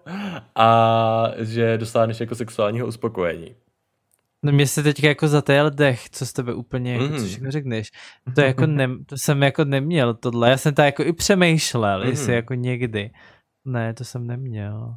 [0.55, 3.55] A že dosáhneš jako sexuálního uspokojení.
[4.45, 7.19] No mě se teďka jako zatajel dech, co z tebe úplně, jako, mm.
[7.19, 7.91] co všechno řekneš.
[8.35, 10.51] To jako ne, to jsem jako neměl tohle.
[10.51, 12.11] Já jsem to jako i přemýšlel, mm.
[12.11, 13.11] jestli jako někdy.
[13.65, 14.95] Ne, to jsem neměl.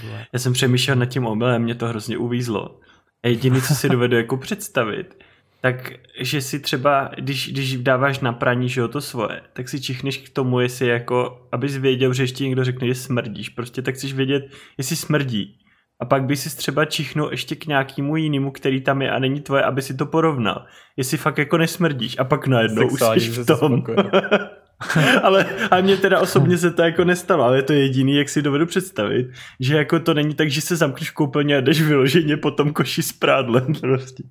[0.00, 0.26] Tohle.
[0.32, 2.80] Já jsem přemýšlel nad tím omylem, mě to hrozně uvízlo.
[3.22, 5.24] A jediné, co si dovedu jako představit,
[5.60, 9.80] tak že si třeba, když, když dáváš na praní, že jo, to svoje, tak si
[9.80, 13.48] čichneš k tomu, jestli jako, abys věděl, že ještě někdo řekne, že smrdíš.
[13.48, 14.42] Prostě tak chceš vědět,
[14.78, 15.65] jestli smrdí
[16.00, 19.40] a pak by si třeba čichnul ještě k nějakému jinému, který tam je a není
[19.40, 20.66] tvoje, aby si to porovnal.
[20.96, 23.84] Jestli fakt jako nesmrdíš a pak najednou už jsi v tom.
[25.22, 28.42] ale a mně teda osobně se to jako nestalo, ale je to jediný, jak si
[28.42, 29.26] dovedu představit,
[29.60, 32.72] že jako to není tak, že se zamkneš v koupelně a jdeš vyloženě po tom
[32.72, 34.22] koši s prádlem prostě.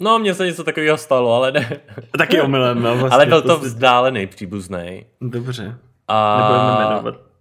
[0.00, 1.80] No, mně se něco takového stalo, ale ne.
[2.18, 5.06] Taky omylem, no, vlastně, Ale byl to vzdálený příbuzný.
[5.20, 5.78] Dobře.
[6.08, 6.38] A...
[6.40, 7.33] Nebudeme jmenovat.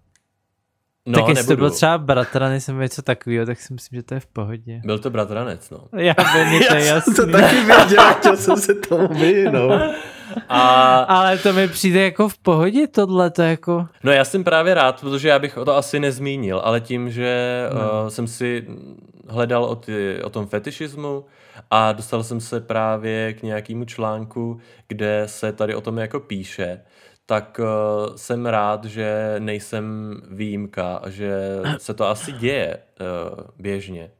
[1.05, 4.13] No, tak jestli to byl třeba bratranec nebo něco takového, tak si myslím, že to
[4.13, 4.81] je v pohodě.
[4.85, 5.79] Byl to bratranec, no.
[5.97, 7.15] Já vím, to je jasný.
[7.15, 9.71] to taky věděl, chtěl jsem se tomu vyhnout.
[10.49, 10.97] A...
[10.99, 13.87] Ale to mi přijde jako v pohodě tohle, to jako...
[14.03, 17.63] No já jsem právě rád, protože já bych o to asi nezmínil, ale tím, že
[17.73, 18.03] no.
[18.03, 18.67] uh, jsem si
[19.27, 21.25] hledal o, ty, o tom fetišismu
[21.71, 26.81] a dostal jsem se právě k nějakému článku, kde se tady o tom jako píše,
[27.25, 34.11] tak uh, jsem rád, že nejsem výjimka a že se to asi děje uh, běžně.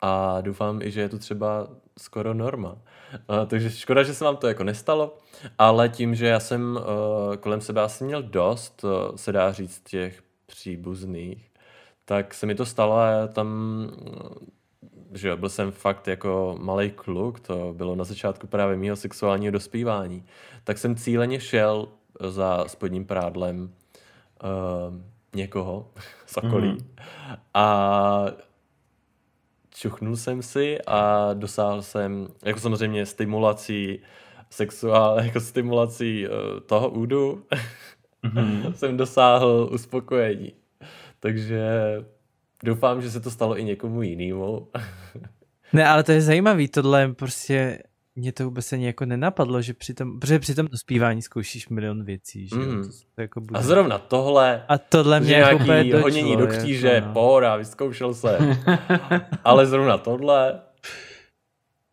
[0.00, 2.72] A doufám i, že je to třeba skoro norma.
[2.72, 5.18] Uh, takže škoda, že se vám to jako nestalo,
[5.58, 9.82] ale tím, že já jsem uh, kolem sebe asi měl dost, uh, se dá říct,
[9.88, 11.50] těch příbuzných,
[12.04, 13.48] tak se mi to stalo a já tam
[15.14, 20.24] že byl jsem fakt jako malý kluk, to bylo na začátku právě mého sexuálního dospívání,
[20.64, 21.88] tak jsem cíleně šel
[22.20, 23.62] za spodním prádlem
[24.42, 24.94] uh,
[25.34, 25.90] někoho
[26.26, 26.70] z okolí.
[26.70, 26.78] Mm.
[27.54, 28.26] A
[29.74, 34.00] čuchnul jsem si a dosáhl jsem, jako samozřejmě stimulací,
[34.50, 37.44] sexuál, jako stimulací uh, toho údu,
[38.34, 38.72] mm.
[38.74, 40.52] jsem dosáhl uspokojení.
[41.20, 41.70] Takže
[42.64, 44.68] doufám, že se to stalo i někomu jinému.
[45.72, 47.82] ne, ale to je zajímavý, tohle prostě
[48.16, 52.04] mě to vůbec ani jako nenapadlo, že při tom, protože při tom dospívání zkoušíš milion
[52.04, 52.82] věcí, že mm.
[52.82, 53.58] to, to jako bude...
[53.58, 57.12] A zrovna tohle, a tohle mě jako nějaký dočlo, honění do kříže, jako, no.
[57.12, 58.38] pohoda, vyzkoušel se.
[59.44, 60.60] ale zrovna tohle...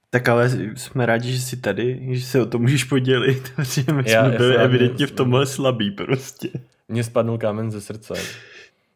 [0.10, 4.04] Tak ale jsme rádi, že jsi tady, že se o to můžeš podělit, protože my
[4.12, 6.50] já, jsme byli evidentně v tomhle slabý prostě.
[6.88, 8.14] Mně spadnul kámen ze srdce,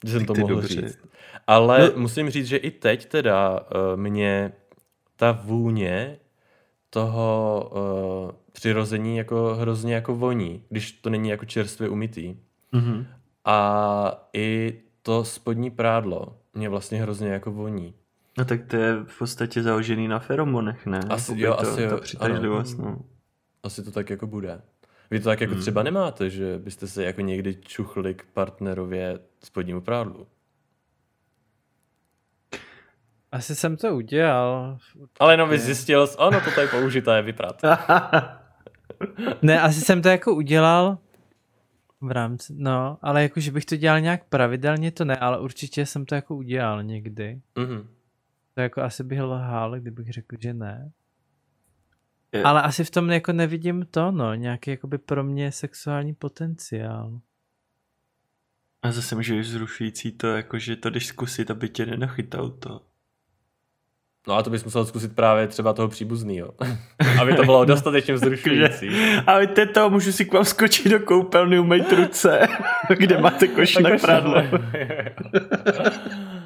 [0.05, 0.67] že jsem to mohl dobře.
[0.67, 0.99] říct.
[1.47, 2.01] Ale no.
[2.01, 4.51] musím říct, že i teď teda uh, mě
[5.15, 6.17] ta vůně
[6.93, 7.71] toho
[8.25, 12.35] uh, přirození jako hrozně jako voní, když to není jako čerstvě umytý.
[12.73, 13.05] Mm-hmm.
[13.45, 17.93] A i to spodní prádlo mě vlastně hrozně jako voní.
[18.37, 20.99] No tak to je v podstatě založený na feromonech, ne?
[21.09, 21.97] Asi, jo, to, asi jo.
[21.97, 22.99] přitažlivost, no.
[23.63, 24.61] Asi to tak jako bude.
[25.11, 25.61] Vy to tak jako mm.
[25.61, 30.27] třeba nemáte, že byste se jako někdy čuchli k partnerově spodnímu prádlu.
[33.33, 34.77] Asi jsem to udělal.
[35.19, 37.61] Ale jenom zjistil, ono to tady použité je vyprat.
[39.41, 40.97] ne, asi jsem to jako udělal
[42.01, 45.85] v rámci, no, ale jako, že bych to dělal nějak pravidelně, to ne, ale určitě
[45.85, 47.41] jsem to jako udělal někdy.
[47.55, 47.85] Mm-hmm.
[48.53, 50.91] To jako asi bych lhal, kdybych řekl, že ne.
[52.31, 52.43] Je.
[52.43, 57.19] Ale asi v tom jako nevidím to, no, nějaký jakoby pro mě sexuální potenciál.
[58.81, 62.92] A zase můžeš zrušující to, jako že to když zkusit, aby tě nenachytal to.
[64.27, 66.53] No a to bys musel zkusit právě třeba toho příbuznýho,
[67.21, 68.89] aby to bylo dostatečně vzrušující.
[69.27, 72.47] A víte to, můžu si k vám skočit do koupelny, umýt ruce,
[72.97, 74.43] kde máte koš na prádlo.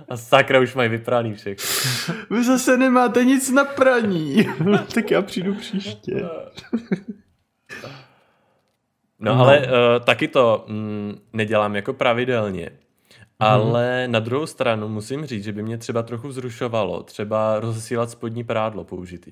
[0.09, 1.57] A sakra, už mají vypraný všech.
[2.29, 4.49] Vy zase nemáte nic na praní.
[4.93, 6.25] tak já přijdu příště.
[9.19, 9.41] No, no.
[9.41, 9.65] ale uh,
[10.03, 12.69] taky to mm, nedělám jako pravidelně.
[13.39, 14.11] Ale hmm.
[14.11, 18.83] na druhou stranu musím říct, že by mě třeba trochu vzrušovalo třeba rozesílat spodní prádlo
[18.83, 19.31] použitý.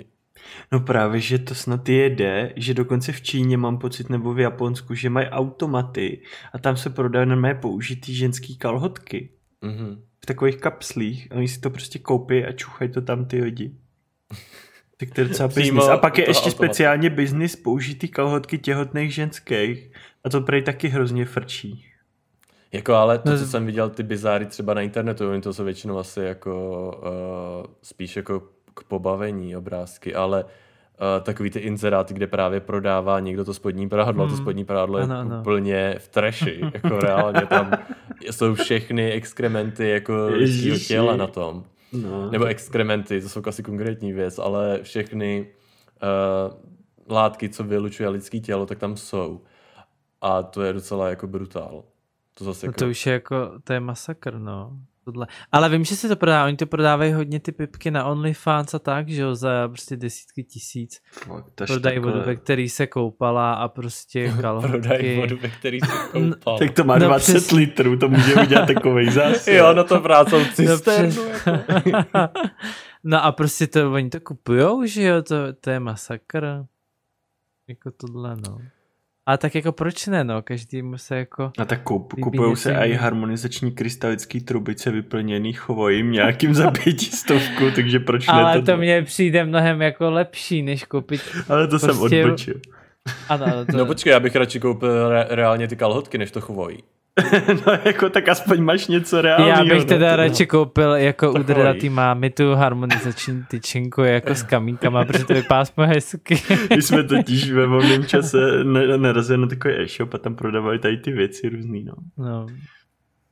[0.72, 4.96] No právě, že to snad jede, že dokonce v Číně mám pocit, nebo v Japonsku,
[4.96, 6.22] že mají automaty
[6.54, 9.30] a tam se prodají normálně použitý ženský kalhotky.
[9.63, 10.00] Mm-hmm.
[10.24, 13.72] V takových kapslích a oni si to prostě koupí a čuchají to tam ty lidi.
[14.98, 15.88] Tak to je docela business.
[15.88, 16.56] A pak je ještě automat.
[16.56, 19.91] speciálně biznis použitý kalhotky těhotných ženských
[20.24, 21.86] a to prej taky hrozně frčí.
[22.71, 25.97] Jako ale to, co jsem viděl, ty bizáry třeba na internetu, oni to jsou většinou
[25.97, 30.49] asi jako uh, spíš jako k pobavení obrázky, ale uh,
[31.23, 34.36] takový ty inzeráty, kde právě prodává někdo to spodní prádlo, hmm.
[34.36, 35.39] to spodní prádlo ano, je ano.
[35.39, 37.71] úplně v treši, jako reálně tam
[38.32, 40.30] jsou všechny exkrementy jako
[40.88, 41.63] těla na tom.
[41.93, 42.32] No.
[42.32, 45.47] Nebo exkrementy, to jsou asi konkrétní věc, ale všechny
[46.04, 49.41] uh, látky, co vylučuje lidský tělo, tak tam jsou.
[50.21, 51.84] A to je docela jako brutál.
[52.38, 54.80] To zase no to už je jako, to je masakr, no.
[55.06, 55.28] Tohle.
[55.52, 58.80] Ale vím, že si to prodá, oni to prodávají hodně ty pipky na OnlyFans a
[58.80, 61.02] tak, že jo, za prostě desítky tisíc.
[61.67, 64.71] Prodají vodu, ve který se koupala a prostě kalhotky.
[64.71, 66.60] Prodají vodu, ve který se koupala.
[66.60, 67.52] tak to má no 20 přes...
[67.52, 69.48] litrů, to může udělat takovej zás.
[69.48, 71.24] jo, no to vrácou cisternu.
[71.48, 71.54] No,
[71.86, 72.19] jako.
[73.04, 76.65] no a prostě to, oni to kupujou, že jo, to, to je masakr.
[77.67, 78.58] Jako tohle, no.
[79.28, 81.52] A tak jako proč ne, no, každý mu se jako...
[81.58, 88.00] A tak kup, kupují se i harmonizační krystalický trubice vyplněný chovojím nějakým za pětistovku, takže
[88.00, 91.22] proč Ale ne Ale to, to mně přijde mnohem jako lepší, než koupit...
[91.50, 91.88] Ale to prostě...
[91.88, 92.54] jsem odbočil.
[93.30, 93.78] Ano, to...
[93.78, 96.78] No počkej, já bych radši koupil re- reálně ty kalhotky, než to chovojí.
[97.65, 99.49] no jako tak aspoň máš něco reálného.
[99.49, 100.15] Já bych teda no.
[100.15, 105.62] radši koupil jako u Dredatý mámy tu harmonizační tyčinku jako s kamínkama, protože to vypadá
[105.62, 106.41] aspoň hezky.
[106.75, 108.38] My jsme totiž ve volném čase
[108.97, 111.93] narazili na takový e-shop a tam prodávali tady ty věci různý, no.
[112.17, 112.45] no.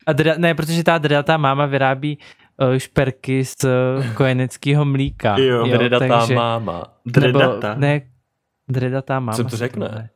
[0.06, 2.18] A dra, ne, protože ta dredatá máma vyrábí
[2.58, 5.38] uh, šperky z uh, kojeneckého mlíka.
[5.44, 6.84] Jo, jo dredatá takže, máma.
[7.06, 7.70] Dredata?
[7.70, 8.02] Nebo, ne,
[8.68, 9.38] dredatá máma.
[9.38, 10.10] Co to řekne?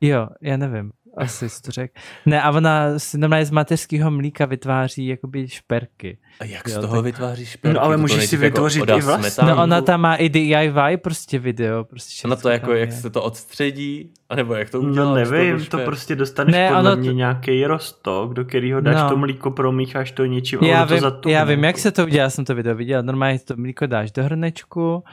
[0.00, 0.92] Jo, já nevím.
[1.16, 1.92] Asi jsi to řekl.
[2.26, 6.18] Ne, a ona si normálně z mateřského mlíka vytváří jakoby šperky.
[6.40, 7.04] A jak jo, z toho tak...
[7.04, 7.74] vytváří šperky?
[7.74, 9.48] No ale to můžeš si jako vytvořit jako i vlastně.
[9.48, 11.84] No ona tam má i DIY prostě video.
[11.84, 15.06] Prostě ona to jako, jak se to odstředí, anebo jak to udělá?
[15.06, 17.16] No nevím, to prostě dostaneš ne, podle mě to...
[17.16, 19.08] nějaký rostok, do kterého dáš no.
[19.08, 22.30] to mlíko, promícháš to něčím já vím, to Já vím, jak se to udělá, já
[22.30, 23.02] jsem to video viděl.
[23.02, 25.04] Normálně to mlíko dáš do hrnečku,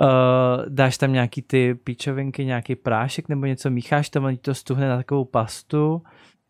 [0.00, 0.06] uh,
[0.68, 5.24] dáš tam nějaký ty píčovinky, nějaký prášek nebo něco, mícháš to, to stuhne na takovou
[5.24, 6.02] pastu,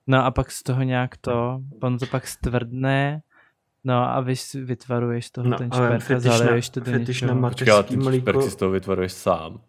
[0.06, 3.22] no a pak z toho nějak to, ono to pak stvrdne,
[3.84, 7.40] no a vy vytvaruješ toho no, ten šperk a zaleješ to do něčeho.
[7.40, 9.60] Počkej, ale ty šperky z toho vytvaruješ sám.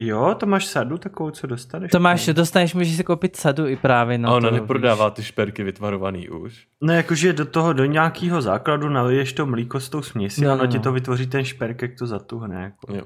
[0.00, 1.90] Jo, to máš sadu takovou, co dostaneš?
[1.90, 5.16] To máš, dostaneš, můžeš si koupit sadu i právě na A ona to, neprodává víš.
[5.16, 6.66] ty šperky vytvarovaný už?
[6.82, 10.54] No jakože do toho, do nějakého základu naliješ to mlíko s tou směsí no, a
[10.54, 10.72] ono no.
[10.72, 12.62] ti to vytvoří ten šperk, jak to zatuhne.
[12.62, 12.94] Jako.
[12.94, 13.02] Jo.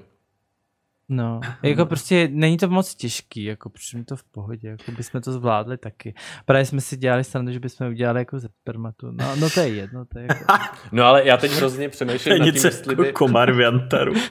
[1.13, 5.33] No, jako prostě není to moc těžký, jako protože to v pohodě, jako bychom to
[5.33, 6.15] zvládli taky.
[6.45, 9.11] Právě jsme si dělali stranu, že bychom udělali jako ze spermatu.
[9.11, 10.45] No, no to je jedno, to je jako...
[10.93, 13.13] No ale já teď hrozně přemýšlím nad tím, jestli by...
[13.13, 14.15] komar v Jantaru.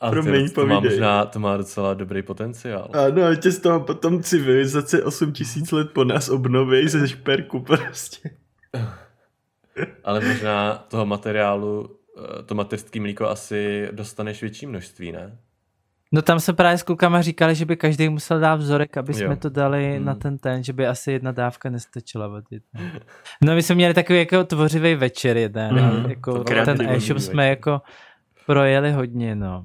[0.00, 2.90] Ale Promiň, to, to, má možná, to má docela dobrý potenciál.
[2.92, 8.30] Ano, a tě z toho potom civilizace 8000 let po nás obnoví ze šperku prostě.
[10.04, 15.38] Ale možná toho materiálu, eh, to mateřský mlíko asi dostaneš větší množství, ne?
[16.12, 19.26] No tam se právě s klukama říkali, že by každý musel dát vzorek, aby jsme
[19.26, 19.36] jo.
[19.36, 20.04] to dali hmm.
[20.04, 22.62] na ten ten, že by asi jedna dávka nestačila vodit.
[23.44, 26.10] No my jsme měli takový jako tvořivý večer jeden, mm.
[26.10, 27.80] jako ten e-shop jsme jako
[28.48, 29.64] projeli hodně, no.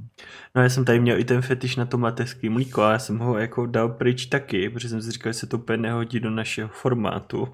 [0.55, 3.19] No já jsem tady měl i ten fetiš na to mateřský mlíko a já jsem
[3.19, 6.29] ho jako dal pryč taky, protože jsem si říkal, že se to úplně nehodí do
[6.29, 7.47] našeho formátu.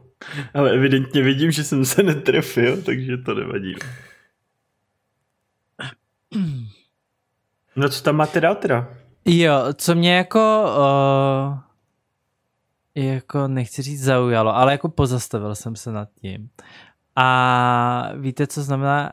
[0.53, 3.75] Ale evidentně vidím, že jsem se netrefil, takže to nevadí.
[7.75, 8.87] No co tam máte dál teda?
[9.25, 11.59] Jo, co mě jako uh,
[12.95, 16.49] jako nechci říct zaujalo, ale jako pozastavil jsem se nad tím.
[17.15, 19.11] A víte, co znamená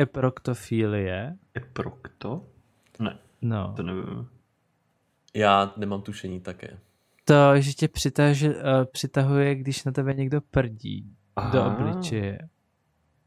[0.00, 1.36] eproktofilie?
[1.56, 2.46] Eprokto?
[2.98, 3.18] Ne.
[3.42, 3.72] No.
[3.76, 4.28] To nevím.
[5.34, 6.78] Já nemám tušení také.
[7.24, 8.52] To, že tě přitaž, uh,
[8.92, 11.16] přitahuje, když na tebe někdo prdí.
[11.36, 11.50] Aha.
[11.50, 12.38] do obličeje.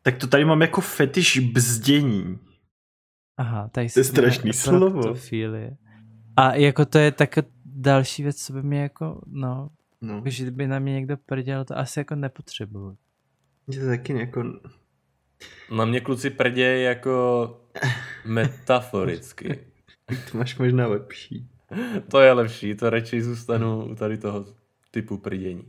[0.01, 2.39] Tak to tady mám jako fetiš bzdění.
[3.38, 5.15] Aha, tady to je strašný slovo.
[6.36, 9.69] A jako to je tak další věc, co by mě jako, no,
[10.01, 10.21] no.
[10.26, 12.97] že by na mě někdo prděl, to asi jako nepotřebuju.
[13.67, 14.43] Je to taky jako...
[15.75, 17.47] Na mě kluci prdějí jako
[18.25, 19.59] metaforicky.
[20.31, 21.47] to máš možná lepší.
[22.11, 24.45] To je lepší, to radši zůstanu u tady toho
[24.91, 25.63] typu prdění.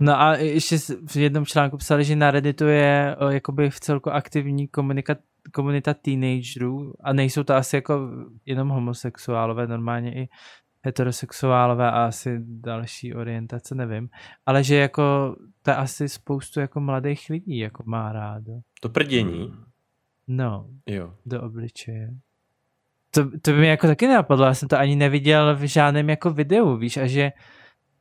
[0.00, 4.10] No a ještě v jednom článku psali, že na Redditu je o, jakoby v celku
[4.10, 5.16] aktivní komunika-
[5.52, 8.10] komunita teenagerů a nejsou to asi jako
[8.46, 10.28] jenom homosexuálové, normálně i
[10.84, 14.08] heterosexuálové a asi další orientace, nevím.
[14.46, 18.52] Ale že jako to asi spoustu jako mladých lidí jako má rádo.
[18.80, 19.54] To prdění?
[20.26, 20.66] No.
[20.86, 21.14] Jo.
[21.26, 22.10] Do obličeje.
[23.10, 26.30] To, to by mi jako taky nenapadlo, já jsem to ani neviděl v žádném jako
[26.30, 27.32] videu, víš, a že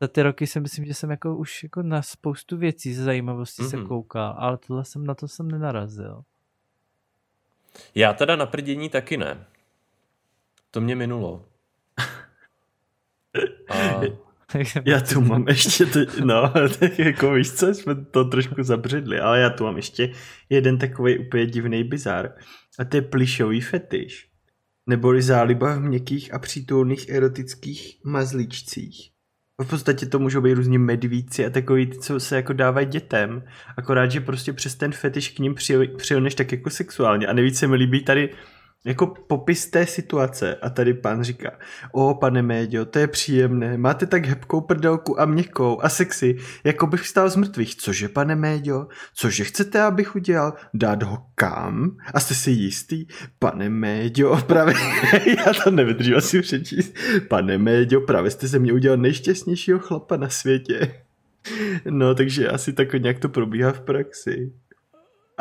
[0.02, 3.62] za ty roky si myslím, že jsem jako už jako na spoustu věcí ze zajímavosti
[3.62, 3.70] mm-hmm.
[3.70, 3.88] se mhm.
[3.88, 6.22] koukal, ale tohle jsem, na to jsem nenarazil.
[7.96, 9.46] Já teda na prdění taky ne.
[10.72, 11.46] To mě minulo.
[14.86, 19.40] Já tu mám ještě, teď, no, tak jako víš co, jsme to trošku zabředli, ale
[19.40, 20.12] já tu mám ještě
[20.50, 22.32] jeden takový úplně divný bizar.
[22.80, 24.28] A to je plišový fetiš.
[24.90, 29.10] Neboli záliba v měkkých a přítulných erotických mazlíčcích.
[29.62, 33.44] V podstatě to můžou být různí medvíci a takový, co se jako dávají dětem.
[33.78, 35.56] Akorát, že prostě přes ten fetiš k ním
[35.98, 37.28] přilneš tak jako sexuálně.
[37.28, 38.30] A nejvíc se mi líbí tady
[38.86, 41.52] jako popis té situace a tady pán říká,
[41.92, 46.88] o pane Médio, to je příjemné, máte tak hebkou prdelku a měkkou a sexy, jako
[46.88, 47.76] bych vstal z mrtvých.
[47.76, 50.54] Cože pane Médio, cože chcete, abych udělal?
[50.74, 51.98] Dát ho kam?
[52.14, 53.06] A jste si jistý?
[53.40, 54.76] Pane Médio, právě,
[55.38, 56.96] já to nevydržím asi přečíst.
[57.28, 60.94] Pane Médio, právě jste ze mě udělal nejšťastnějšího chlapa na světě.
[61.90, 64.54] No, takže asi tak nějak to probíhá v praxi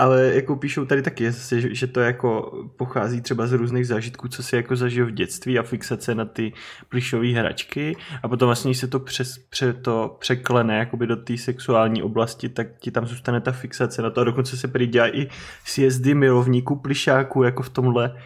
[0.03, 4.43] ale jako píšou tady taky, že, že to jako pochází třeba z různých zážitků, co
[4.43, 6.53] si jako zažil v dětství a fixace na ty
[6.89, 7.97] plišové hračky.
[8.23, 12.67] A potom vlastně, se to, přes, pře, to překlene jakoby do té sexuální oblasti, tak
[12.81, 14.21] ti tam zůstane ta fixace na to.
[14.21, 15.29] A dokonce se prý dělá i
[15.65, 18.17] sjezdy milovníků plišáků jako v tomhle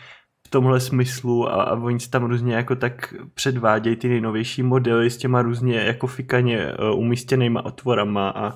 [0.46, 1.48] v tomhle smyslu.
[1.48, 6.06] A, a oni tam různě jako tak předvádějí ty nejnovější modely s těma různě jako
[6.06, 8.54] fikaně uh, umístěnýma otvorama a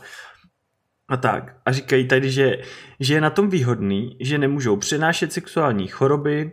[1.11, 1.57] a tak.
[1.65, 2.59] A říkají tady, že,
[3.01, 6.53] že je na tom výhodný, že nemůžou přenášet sexuální choroby,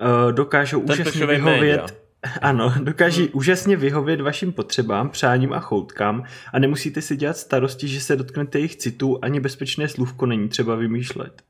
[0.00, 1.80] uh, dokážou Ten úžasně vyhovět...
[1.80, 1.86] Média.
[2.42, 3.30] Ano, dokáží hmm.
[3.32, 8.58] úžasně vyhovět vašim potřebám, přáním a choutkám a nemusíte si dělat starosti, že se dotknete
[8.58, 11.42] jejich citů, ani bezpečné slůvko není třeba vymýšlet.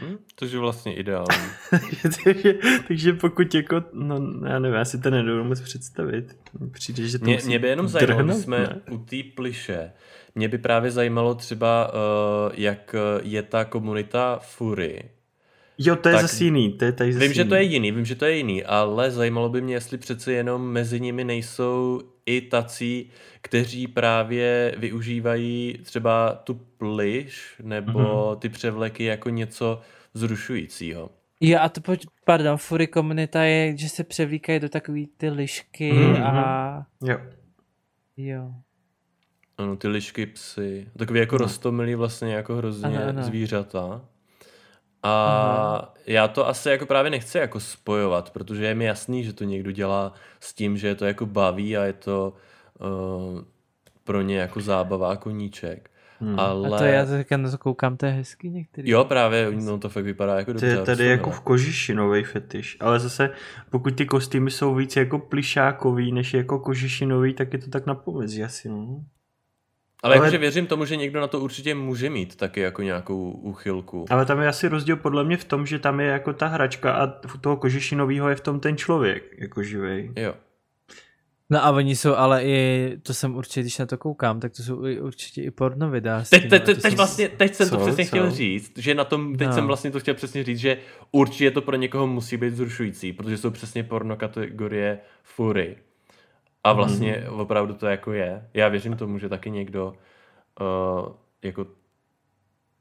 [0.00, 1.48] Hmm, to je vlastně ideální.
[2.24, 2.54] takže,
[2.88, 4.16] takže pokud jako, no
[4.48, 6.36] já nevím, já si to nedovedu moc představit.
[6.72, 8.80] Přijde, že to mě, mě by jenom zajímalo, jsme ne?
[8.90, 9.92] u té pliše,
[10.38, 15.02] mě by právě zajímalo třeba, uh, jak je ta komunita Fury.
[15.78, 16.72] Jo, to je tak zase jiný.
[16.72, 17.34] To je tady zase vím, jiný.
[17.34, 20.32] že to je jiný, vím, že to je jiný, ale zajímalo by mě, jestli přece
[20.32, 23.10] jenom mezi nimi nejsou i tací,
[23.40, 28.38] kteří právě využívají třeba tu pliš nebo mm-hmm.
[28.38, 29.80] ty převleky jako něco
[30.14, 31.10] zrušujícího.
[31.40, 35.92] Jo, a to pojď, pardon, fury komunita je, že se převlíkají do takový ty lišky
[35.92, 36.24] mm-hmm.
[36.24, 36.86] a...
[37.02, 37.18] Jo.
[38.16, 38.54] Jo.
[39.58, 40.88] Ano, ty lišky, psy.
[40.98, 41.38] Takový jako no.
[41.38, 43.22] rostomilý vlastně jako hrozně ano, ano.
[43.22, 44.00] zvířata.
[45.02, 45.94] A Aha.
[46.06, 49.72] já to asi jako právě nechci jako spojovat, protože je mi jasný, že to někdo
[49.72, 52.32] dělá s tím, že je to jako baví a je to
[52.80, 53.40] uh,
[54.04, 55.90] pro ně jako zábava, koníček.
[56.20, 56.40] Hmm.
[56.40, 56.76] Ale...
[56.76, 58.90] A to já teďka na to koukám, to je hezký některý.
[58.90, 60.74] Jo, právě, no to fakt vypadá jako dobře.
[60.74, 63.30] To je tady jako v kožišinový fetiš, ale zase
[63.70, 67.94] pokud ty kostýmy jsou víc jako plišákový, než jako kožišinový, tak je to tak na
[67.94, 69.04] pomezí asi, no.
[70.02, 73.30] Ale, ale jakože věřím tomu, že někdo na to určitě může mít taky jako nějakou
[73.30, 74.04] úchylku.
[74.10, 76.92] Ale tam je asi rozdíl podle mě v tom, že tam je jako ta hračka
[76.92, 77.06] a
[77.40, 80.12] toho kožešinového je v tom ten člověk, jako živej.
[80.16, 80.34] Jo.
[81.50, 84.62] No a oni jsou ale i, to jsem určitě, když na to koukám, tak to
[84.62, 86.24] jsou i, určitě i porno videa.
[86.30, 88.08] Teď, teď, teď, teď, vlastně, teď jsem co, to přesně co?
[88.08, 89.54] chtěl říct, že na tom, teď no.
[89.54, 90.78] jsem vlastně to chtěl přesně říct, že
[91.12, 95.76] určitě to pro někoho musí být zrušující, protože jsou přesně porno kategorie fury.
[96.68, 97.40] A vlastně mm.
[97.40, 98.48] opravdu to jako je.
[98.54, 99.94] Já věřím tomu, že taky někdo
[100.60, 101.08] uh,
[101.42, 101.66] jako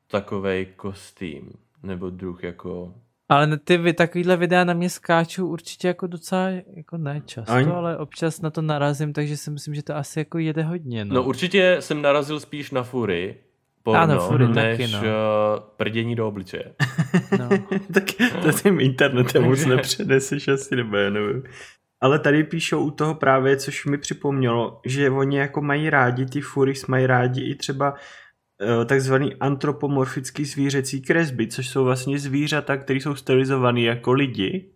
[0.07, 1.51] takovej kostým
[1.83, 2.93] nebo druh jako
[3.29, 7.71] ale ty takovýhle videa na mě skáčou určitě jako docela, jako ne často, Ani...
[7.71, 11.05] ale občas na to narazím, takže si myslím, že to asi jako jede hodně.
[11.05, 13.35] No, no určitě jsem narazil spíš na fury,
[13.83, 14.99] porno, ano, fury než taky, no.
[14.99, 16.73] Eh, prdění do obličeje.
[17.39, 17.49] No.
[17.93, 18.03] tak
[18.43, 21.43] to tím internetem moc nepřeneseš asi, nebo já nevím.
[22.01, 26.41] Ale tady píšou u toho právě, což mi připomnělo, že oni jako mají rádi, ty
[26.41, 27.93] Furies mají rádi i třeba
[28.61, 34.69] eh, takzvaný antropomorfický zvířecí kresby, což jsou vlastně zvířata, které jsou stylizované jako lidi,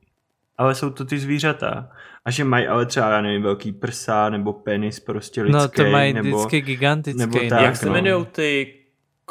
[0.57, 1.89] ale jsou to ty zvířata.
[2.25, 5.61] A že mají ale třeba, já nevím, velký prsa, nebo penis prostě lidský.
[5.61, 7.19] No to mají nebo, vždycky gigantický.
[7.19, 7.91] Nebo tak, Jak se no.
[7.91, 8.80] jmenují ty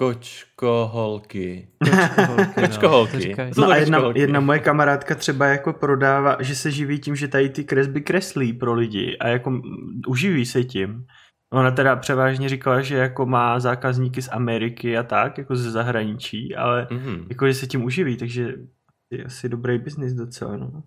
[0.01, 1.69] kočkoholky?
[2.55, 3.35] Kočkoholky.
[3.39, 7.29] No, no a jedna, jedna moje kamarádka třeba jako prodává, že se živí tím, že
[7.29, 9.63] tady ty kresby kreslí pro lidi a jako
[10.09, 11.07] uživí se tím.
[11.53, 16.57] Ona teda převážně říkala, že jako má zákazníky z Ameriky a tak, jako ze zahraničí,
[16.57, 17.27] ale mm-hmm.
[17.29, 18.55] jako že se tím uživí, takže
[19.11, 20.83] je asi dobrý biznis docela, no.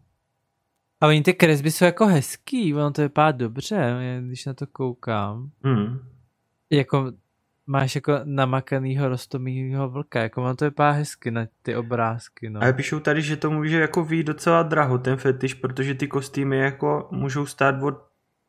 [1.01, 5.49] A oni ty kresby jsou jako hezký, ono to vypadá dobře, když na to koukám.
[5.63, 5.99] Hmm.
[6.69, 7.11] Jako
[7.67, 12.63] máš jako namakanýho rostomýho vlka, jako ono to vypadá hezky na ty obrázky, no.
[12.63, 16.57] A píšou tady, že to může jako být docela draho ten fetiš, protože ty kostýmy
[16.57, 17.95] jako můžou stát od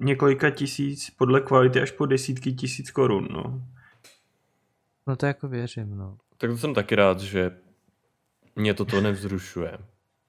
[0.01, 3.63] několika tisíc, podle kvality až po desítky tisíc korun, no.
[5.07, 6.17] No to jako věřím, no.
[6.39, 7.51] Tak to jsem taky rád, že
[8.57, 9.79] mě toto nevzrušuje.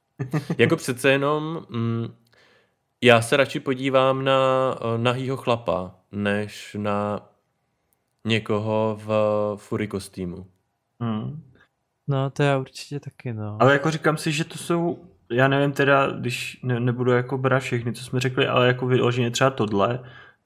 [0.57, 2.07] jako přece jenom, mm,
[3.01, 7.29] já se radši podívám na uh, nahýho chlapa, než na
[8.25, 9.09] někoho v
[9.57, 10.45] fury kostýmu.
[10.99, 11.41] Hmm.
[12.07, 13.57] No, to já určitě taky, no.
[13.59, 14.99] Ale jako říkám si, že to jsou,
[15.31, 19.31] já nevím teda, když ne, nebudu jako brát všechny, co jsme řekli, ale jako vyloženě
[19.31, 19.99] třeba tohle,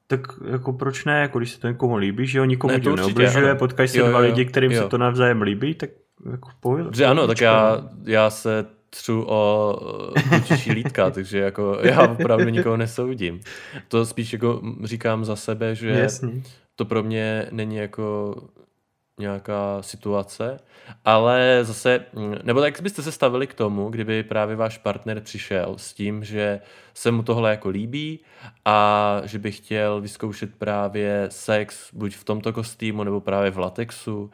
[0.08, 0.22] tak
[0.52, 3.56] jako proč ne, jako když se to někomu líbí, že jo, nikomu ne, to neobližuje,
[3.56, 4.82] potkají se jo, dva jo, lidi, kterým jo.
[4.82, 5.90] se to navzájem líbí, tak
[6.32, 7.02] jako pojď.
[7.02, 9.76] ano, tak já, já se třu o
[10.30, 13.40] vůčiší lítka, takže jako já opravdu nikoho nesoudím.
[13.88, 16.44] To spíš jako říkám za sebe, že Jasný.
[16.80, 18.36] To pro mě není jako
[19.20, 20.60] nějaká situace,
[21.06, 22.06] ale zase,
[22.44, 26.60] nebo jak byste se stavili k tomu, kdyby právě váš partner přišel s tím, že
[26.94, 28.20] se mu tohle jako líbí
[28.66, 34.32] a že by chtěl vyzkoušet právě sex buď v tomto kostýmu nebo právě v latexu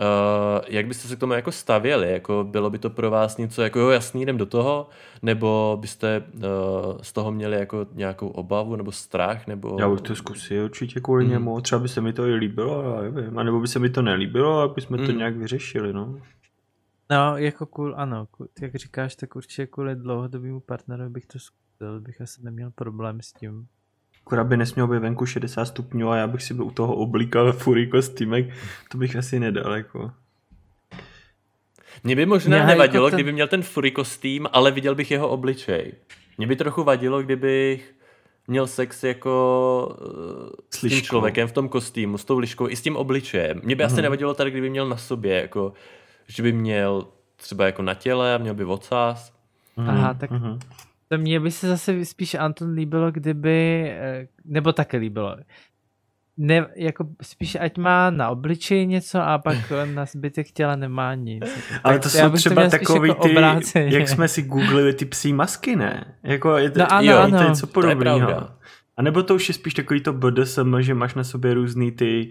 [0.00, 2.12] Uh, jak byste se k tomu jako stavěli?
[2.12, 4.88] Jako bylo by to pro vás něco jako jo, jasný, jdem do toho?
[5.22, 6.42] Nebo byste uh,
[7.02, 9.46] z toho měli jako nějakou obavu nebo strach?
[9.46, 9.76] Nebo...
[9.80, 11.30] Já bych to zkusil určitě kvůli mm.
[11.30, 11.60] němu.
[11.60, 13.38] Třeba by se mi to i líbilo, já nevím.
[13.38, 15.06] A nebo by se mi to nelíbilo, a bychom mm.
[15.06, 16.20] to nějak vyřešili, no.
[17.10, 18.28] No, jako cool, ano,
[18.60, 23.32] jak říkáš, tak určitě kvůli dlouhodobému partnerovi bych to zkusil, bych asi neměl problém s
[23.32, 23.66] tím.
[24.26, 27.52] Akorát by nesmělo být venku 60 stupňů a já bych si byl u toho oblíkal
[27.52, 28.46] fury kostýmek,
[28.88, 30.10] to bych asi nedal, jako.
[32.04, 33.16] Mě by možná Mě nevadilo, ten...
[33.16, 35.92] kdyby měl ten fury kostým, ale viděl bych jeho obličej.
[36.38, 37.94] Mě by trochu vadilo, kdybych
[38.48, 39.96] měl sex jako
[40.70, 43.60] s tím člověkem v tom kostýmu, s tou liškou i s tím obličejem.
[43.64, 43.86] Mě by mm.
[43.86, 44.02] asi mhm.
[44.02, 45.72] nevadilo tady, kdyby měl na sobě, jako,
[46.28, 47.06] že by měl
[47.36, 49.32] třeba jako na těle a měl by ocas.
[49.76, 49.90] Mm.
[49.90, 50.58] Aha, tak mm.
[51.08, 55.36] To mně by se zase spíš Anton líbilo, kdyby, eh, nebo také líbilo.
[56.38, 59.56] Ne, jako spíš ať má na obličeji něco a pak
[59.94, 61.44] na zbytek těla nemá nic.
[61.84, 63.98] Ale tak to jsou třeba takový jako ty, obráceně.
[63.98, 66.14] jak jsme si googlili ty psí masky, ne?
[66.22, 67.38] Jako je to, no, ano, jo, ano.
[67.38, 68.48] to je něco podobného.
[68.96, 72.28] A nebo to už je spíš takový to BDSM, že máš na sobě různý ty,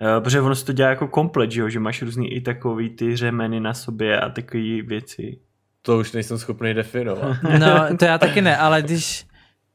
[0.00, 1.68] uh, protože ono se to dělá jako komplet, že, jo?
[1.68, 5.38] že máš různý i takový ty řemeny na sobě a takové věci.
[5.82, 7.36] To už nejsem schopný definovat.
[7.60, 9.26] No, to já taky ne, ale když,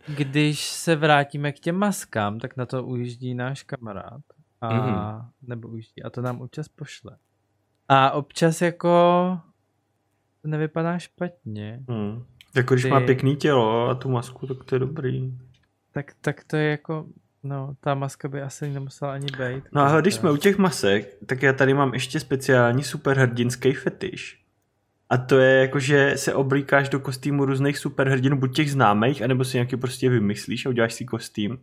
[0.07, 4.21] když se vrátíme k těm maskám, tak na to ujíždí náš kamarád.
[4.61, 5.25] A, mm-hmm.
[5.47, 6.03] Nebo ujíždí.
[6.03, 7.17] A to nám občas pošle.
[7.89, 8.89] A občas jako
[10.41, 11.83] to nevypadá špatně.
[11.87, 12.23] Mm.
[12.55, 12.89] Jako když Ty...
[12.89, 15.37] má pěkný tělo a tu masku, tak to je dobrý.
[15.91, 17.05] Tak, tak to je jako,
[17.43, 19.63] no, ta maska by asi nemusela ani být.
[19.71, 24.42] No a když jsme u těch masek, tak já tady mám ještě speciální superhrdinský fetiš.
[25.13, 29.43] A to je jako, že se oblíkáš do kostýmu různých superhrdinů, buď těch známých, anebo
[29.43, 31.57] si nějaký prostě vymyslíš a uděláš si kostým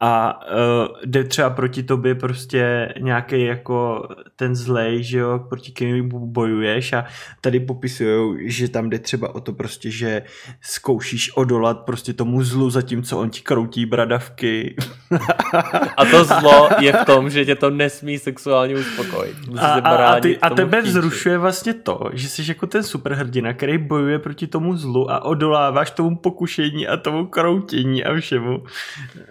[0.00, 6.26] a uh, jde třeba proti tobě prostě nějaký jako ten zlej, že jo, proti kterému
[6.26, 7.04] bojuješ a
[7.40, 10.22] tady popisují, že tam jde třeba o to prostě, že
[10.60, 14.76] zkoušíš odolat prostě tomu zlu, zatímco on ti kroutí bradavky.
[15.96, 19.36] A to zlo je v tom, že tě to nesmí sexuálně uspokojit.
[19.58, 23.78] a, a, a, ty, a tebe vzrušuje vlastně to, že jsi jako ten superhrdina, který
[23.78, 28.64] bojuje proti tomu zlu a odoláváš tomu pokušení a tomu kroutění a všemu.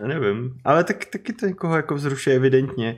[0.08, 0.59] Nevím.
[0.64, 2.98] Ale tak, taky to někoho jako vzrušuje evidentně.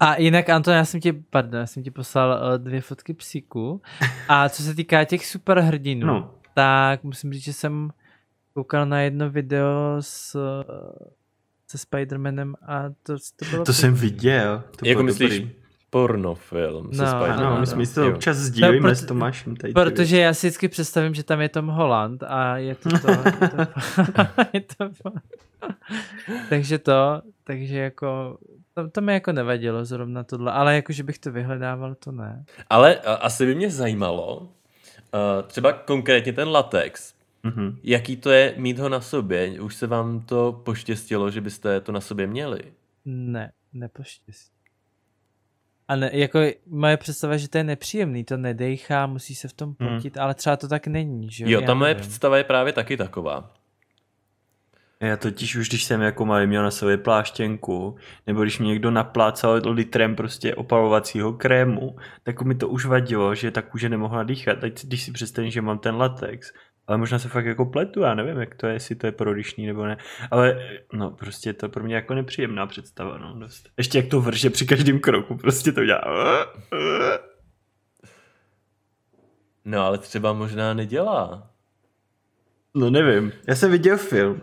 [0.00, 3.82] A jinak, Anton, já jsem ti, pardon, já jsem ti poslal uh, dvě fotky psíku.
[4.28, 6.34] A co se týká těch superhrdinů, no.
[6.54, 7.90] tak musím říct, že jsem
[8.54, 10.36] koukal na jedno video s,
[11.68, 13.64] se Spider-Manem a to, to bylo...
[13.64, 14.64] To jsem viděl.
[14.78, 15.65] To jako myslíš dobrý
[15.96, 17.46] pornofilm se no, Spider-Manem.
[17.46, 19.56] Ano, my jsme si to občas sdílíme no, s Tomášem.
[19.56, 23.10] Tady protože já si vždycky představím, že tam je Tom Holland a je to to.
[23.10, 23.56] je to,
[24.52, 24.90] je to
[26.48, 28.38] takže to, takže jako
[28.74, 32.44] To, to mi jako nevadilo zrovna tohle, ale jako, že bych to vyhledával, to ne.
[32.70, 34.48] Ale a, asi by mě zajímalo, uh,
[35.46, 37.76] třeba konkrétně ten latex, mm-hmm.
[37.82, 39.60] jaký to je mít ho na sobě?
[39.60, 42.60] Už se vám to poštěstilo, že byste to na sobě měli?
[43.04, 44.55] Ne, nepoštěstí.
[45.88, 49.74] A ne, jako moje představa, že to je nepříjemný, to nedejchá, musí se v tom
[49.80, 49.96] hmm.
[49.96, 50.24] potit, hmm.
[50.24, 51.60] ale třeba to tak není, že jo?
[51.60, 53.52] ta moje představa je právě taky taková.
[55.00, 58.90] Já totiž už, když jsem jako malý měl na sobě pláštěnku, nebo když mě někdo
[58.90, 64.58] naplácal litrem prostě opalovacího krému, tak mi to už vadilo, že ta kůže nemohla dýchat.
[64.58, 66.52] Teď když si představím, že mám ten latex,
[66.86, 69.66] ale možná se fakt jako pletu, já nevím, jak to je, jestli to je prodyšný
[69.66, 69.96] nebo ne.
[70.30, 70.60] Ale
[70.92, 73.68] no prostě to pro mě jako nepříjemná představa, no dost.
[73.78, 76.46] Ještě jak to vrže při každém kroku, prostě to dělá.
[79.64, 81.50] No ale třeba možná nedělá.
[82.74, 83.32] No nevím.
[83.48, 84.40] Já jsem viděl film,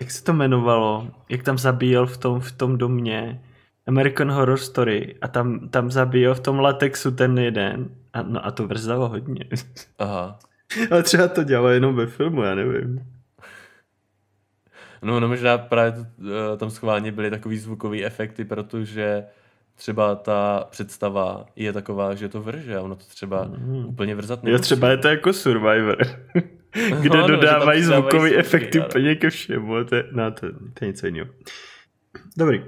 [0.00, 3.42] jak se to jmenovalo, jak tam zabíjel v tom, v tom domě
[3.86, 8.50] American Horror Story a tam, tam zabíjel v tom latexu ten jeden a, no a
[8.50, 9.44] to vrzalo hodně.
[9.98, 10.38] Aha.
[10.90, 13.00] Ale třeba to dělá jenom ve filmu, já nevím.
[15.02, 16.06] No, no možná právě to,
[16.54, 19.24] eh, tam schválně byly takový zvukový efekty, protože
[19.74, 23.86] třeba ta představa je taková, že to vrže a ono to třeba mm.
[23.86, 24.60] úplně vrzat nemusí.
[24.60, 25.96] Jo, třeba je to jako Survivor,
[27.00, 29.84] kde no, dodávají no, zvukový efekty úplně ke všemu.
[29.84, 31.28] To je, no, to, to je něco jiného.
[32.36, 32.64] Dobrý.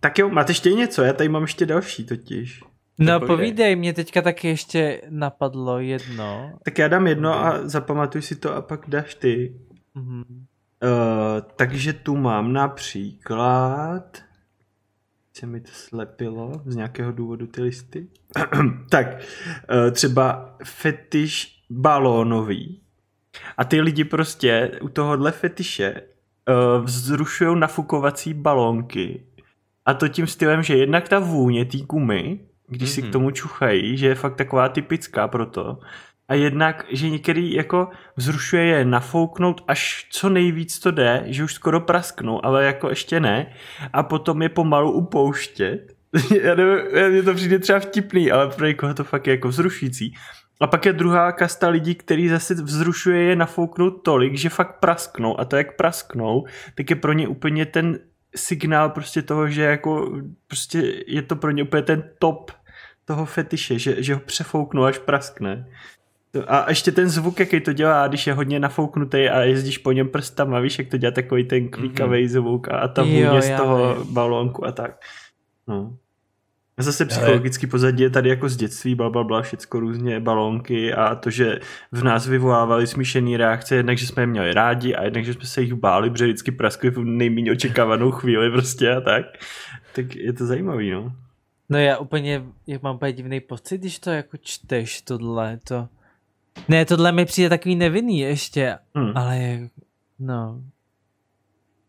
[0.00, 1.02] Tak jo, máte ještě něco?
[1.02, 2.62] Já tady mám ještě další totiž.
[3.04, 3.76] No povídej.
[3.76, 6.52] mě teďka taky ještě napadlo jedno.
[6.64, 9.54] Tak já dám jedno a zapamatuj si to a pak dáš ty.
[9.96, 10.24] Mm-hmm.
[10.28, 14.22] Uh, takže tu mám například
[15.34, 18.08] se mi to slepilo z nějakého důvodu ty listy.
[18.90, 22.80] tak, uh, třeba fetiš balónový.
[23.56, 29.26] A ty lidi prostě u tohohle fetiše uh, vzrušují nafukovací balónky.
[29.84, 32.94] A to tím stylem, že jednak ta vůně té gumy když mm-hmm.
[32.94, 33.12] si k mhm.
[33.12, 35.78] tomu čuchají, že je fakt taková typická pro to.
[36.28, 41.54] A jednak, že některý jako vzrušuje je nafouknout až co nejvíc to jde, že už
[41.54, 43.52] skoro prasknou, ale jako ještě ne.
[43.92, 45.92] A potom je pomalu upouštět.
[46.42, 50.14] Já nevím, mně to přijde třeba vtipný, ale pro někoho to fakt je jako vzrušící.
[50.60, 55.40] A pak je druhá kasta lidí, který zase vzrušuje je nafouknout tolik, že fakt prasknou.
[55.40, 56.44] A to jak prasknou,
[56.74, 57.98] tak je pro ně úplně ten
[58.36, 62.50] signál prostě toho, že jako prostě je to pro ně úplně ten top
[63.04, 65.68] toho fetiše, že, že ho přefouknu až praskne.
[66.46, 70.08] A ještě ten zvuk, jaký to dělá, když je hodně nafouknutý a jezdíš po něm
[70.08, 72.28] prstama, víš, jak to dělá takový ten klíkavý mm-hmm.
[72.28, 75.00] zvuk a ta vůně z toho balónku a tak.
[75.66, 75.96] No.
[76.78, 80.94] A zase psychologický pozadí je tady jako z dětství, bla, bla, bla, všecko různě, balónky
[80.94, 81.58] a to, že
[81.92, 85.46] v nás vyvolávali smíšený reakce, jednak, že jsme je měli rádi a jednak, že jsme
[85.46, 89.24] se jich báli, protože vždycky praskli v nejméně očekávanou chvíli prostě a tak.
[89.94, 91.12] Tak je to zajímavý, no.
[91.68, 95.88] No já úplně, jak mám úplně divný pocit, když to jako čteš tohle, to...
[96.68, 99.12] Ne, tohle mi přijde takový nevinný ještě, hmm.
[99.14, 99.58] ale
[100.18, 100.62] no,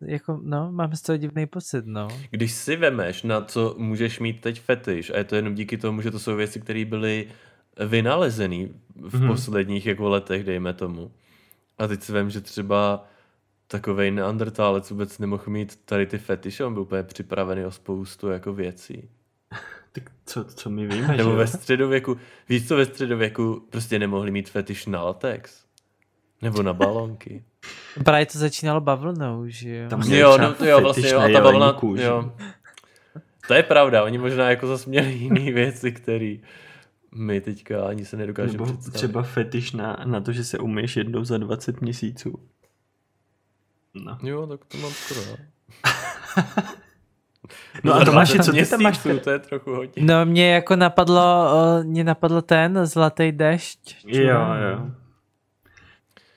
[0.06, 2.08] jako, no, mám z toho divný pocit, no.
[2.32, 6.02] Když si vemeš, na co můžeš mít teď fetiš, a je to jenom díky tomu,
[6.02, 7.28] že to jsou věci, které byly
[7.86, 9.28] vynalezený v hmm.
[9.28, 11.12] posledních jako letech, dejme tomu.
[11.78, 13.08] A teď si vem, že třeba
[13.68, 18.54] takovej neandertálec vůbec nemohl mít tady ty fetiše, on byl úplně připravený o spoustu jako
[18.54, 19.10] věcí.
[19.92, 21.36] Tak co, co my víme, Nebo že?
[21.36, 22.18] ve středověku,
[22.50, 25.64] víš co ve středověku prostě nemohli mít fetiš na latex?
[26.44, 27.44] Nebo na balonky?
[28.06, 29.90] Právě to začínalo bavlnou, že jo?
[29.90, 32.32] Tam jo, no, to jo, vlastně jo, a ta bavlna, jo.
[33.48, 36.36] To je pravda, oni možná jako zase měli jiné věci, které
[37.16, 38.94] my teďka ani se nedokážeme Nebo představit.
[38.94, 42.40] třeba fetiš na, na to, že se umíš jednou za 20 měsíců.
[43.94, 44.18] No.
[44.24, 45.22] Jo, tak to mám skoro.
[47.84, 49.00] No a Tomáši, co ty tam máš?
[49.24, 50.04] To je trochu hodně.
[50.06, 51.50] No mě jako napadlo,
[51.84, 54.06] mě napadlo ten zlatý dešť.
[54.08, 54.40] Jo,
[54.72, 54.92] jo.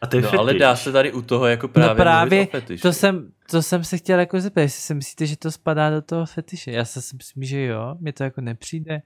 [0.00, 0.38] A to je no, fetiš.
[0.38, 2.80] ale dá se tady u toho jako právě, no právě fetiš.
[2.80, 6.02] To jsem, to jsem se chtěl jako zeptat, jestli si myslíte, že to spadá do
[6.02, 6.70] toho fetiše.
[6.70, 9.02] Já si myslím, že jo, mě to jako nepřijde.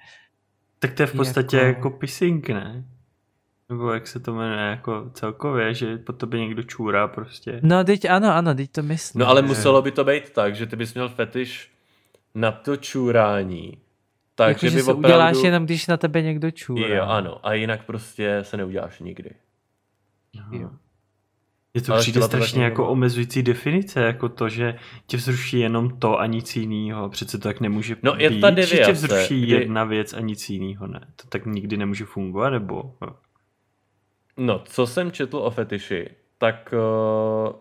[0.78, 2.84] Tak to je v podstatě jako, jako pissing, ne?
[3.68, 7.60] Nebo jak se to jmenuje jako celkově, že po tobě někdo čůrá prostě.
[7.62, 9.20] No, teď ano, ano, teď to myslím.
[9.20, 11.70] No ale muselo by to být tak, že ty bys měl fetiš
[12.34, 13.78] na to čůrání.
[14.34, 15.08] Takže jako, by opravdu...
[15.08, 16.94] uděláš jenom, když na tebe někdo čůrá.
[16.94, 17.46] Jo, ano.
[17.46, 19.30] A jinak prostě se neuděláš nikdy.
[20.52, 20.70] Jo.
[21.74, 24.74] Je to Ale přijde strašně jako omezující definice, jako to, že
[25.06, 27.08] tě vzruší jenom to a nic jiného.
[27.08, 29.52] Přece to tak nemůže no, být, je ta deviace, že tě vzruší kdy...
[29.52, 31.00] jedna věc a nic jiného ne.
[31.16, 32.94] To tak nikdy nemůže fungovat, nebo...
[34.36, 37.52] No, co jsem četl o fetiši, tak uh,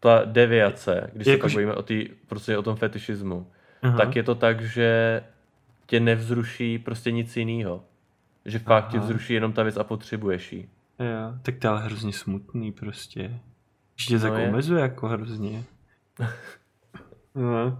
[0.00, 3.50] ta deviace, když jako se bojíme o, tý, prostě o tom fetišismu,
[3.82, 3.96] Aha.
[3.96, 5.22] tak je to tak, že
[5.86, 7.84] tě nevzruší prostě nic jiného.
[8.44, 8.92] Že fakt Aha.
[8.92, 10.68] tě vzruší jenom ta věc a potřebuješ ji.
[10.98, 13.40] Jo, tak to je ale hrozně smutný prostě.
[13.96, 15.64] Že tě no tak omezuje jako hrozně.
[17.34, 17.78] no.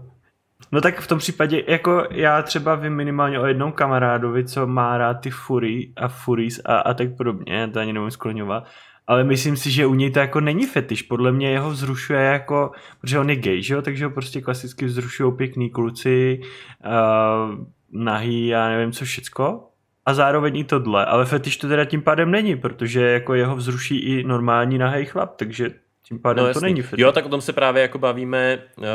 [0.71, 4.97] no tak v tom případě, jako já třeba vím minimálně o jednom kamarádovi, co má
[4.97, 8.67] rád ty Fury a Furies a, a tak podobně, to ani nemůžu skloňovat,
[9.07, 12.71] ale myslím si, že u něj to jako není fetiš, podle mě jeho vzrušuje jako,
[13.01, 16.41] protože on je gay, že jo, takže ho prostě klasicky vzrušují pěkný kluci,
[16.85, 19.69] uh, nahý, já nevím co všecko,
[20.05, 23.99] a zároveň i tohle, ale fetiš to teda tím pádem není, protože jako jeho vzruší
[23.99, 25.69] i normální nahý chlap, takže
[26.03, 27.03] tím pádem no, to není fetiš.
[27.03, 28.85] Jo, tak o tom se právě jako bavíme, uh,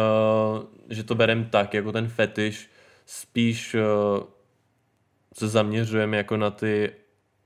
[0.91, 2.71] že to berem tak, jako ten fetiš,
[3.07, 4.23] spíš uh,
[5.35, 6.91] se zaměřujeme jako na ty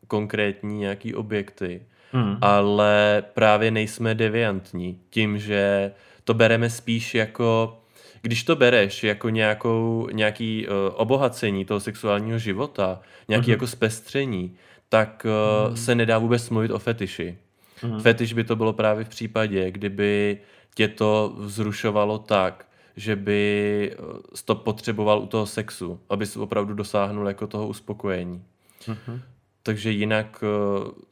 [0.07, 2.37] konkrétní nějaký objekty, hmm.
[2.41, 5.93] ale právě nejsme deviantní tím, že
[6.25, 7.79] to bereme spíš jako
[8.25, 13.51] když to bereš jako nějakou, nějaký uh, obohacení toho sexuálního života, nějaký mm-hmm.
[13.51, 14.57] jako zpestření,
[14.89, 15.31] tak uh,
[15.73, 15.75] mm-hmm.
[15.75, 17.39] se nedá vůbec mluvit o fetiši.
[17.81, 18.01] Mm-hmm.
[18.01, 20.39] Fetiš by to bylo právě v případě, kdyby
[20.75, 22.67] tě to vzrušovalo tak,
[22.97, 28.43] že by eh, to potřeboval u toho sexu, aby si opravdu dosáhnul jako toho uspokojení.
[28.87, 29.21] Mm-hmm.
[29.63, 30.45] Takže jinak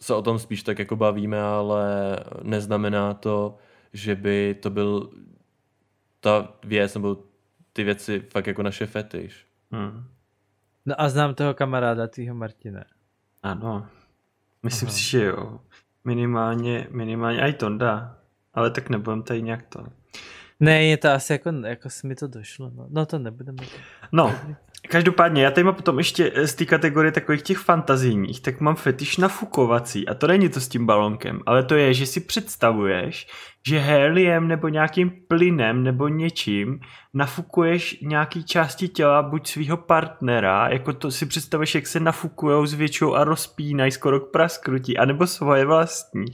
[0.01, 1.85] se o tom spíš tak jako bavíme, ale
[2.43, 3.57] neznamená to,
[3.93, 5.11] že by to byl
[6.23, 7.17] ta věc nebo
[7.73, 9.47] ty věci fakt jako naše fetiš.
[9.71, 10.05] Hmm.
[10.87, 12.85] No a znám toho kamaráda, tvýho Martina.
[13.43, 13.87] Ano,
[14.63, 14.97] myslím Aha.
[14.97, 15.61] si, že jo.
[16.05, 18.19] Minimálně, minimálně i Tonda,
[18.55, 19.87] ale tak nebudem tady nějak to.
[20.61, 23.63] Ne, je to asi jako, jako mi to došlo, no, no to nebudeme.
[24.13, 24.35] No,
[24.89, 28.77] Každopádně, já tady mám potom ještě eh, z té kategorie takových těch fantazijních, tak mám
[28.77, 33.27] fetiš nafukovací a to není to s tím balonkem, ale to je, že si představuješ,
[33.69, 36.81] že heliem nebo nějakým plynem nebo něčím
[37.15, 43.15] nafukuješ nějaký části těla buď svého partnera, jako to si představuješ, jak se nafukujou, zvětšují
[43.15, 46.25] a rozpínají skoro k praskrutí, anebo svoje vlastní.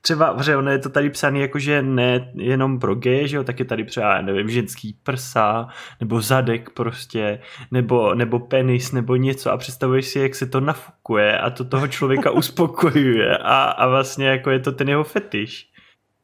[0.00, 3.44] Třeba, že ono je to tady psané jako, že ne jenom pro geje, že jo,
[3.44, 5.68] tak je tady třeba, nevím, ženský prsa,
[6.00, 11.38] nebo zadek prostě, nebo, nebo penis, nebo něco a představuješ si, jak se to nafukuje
[11.38, 15.70] a to toho člověka uspokojuje a, a vlastně jako je to ten jeho fetiš.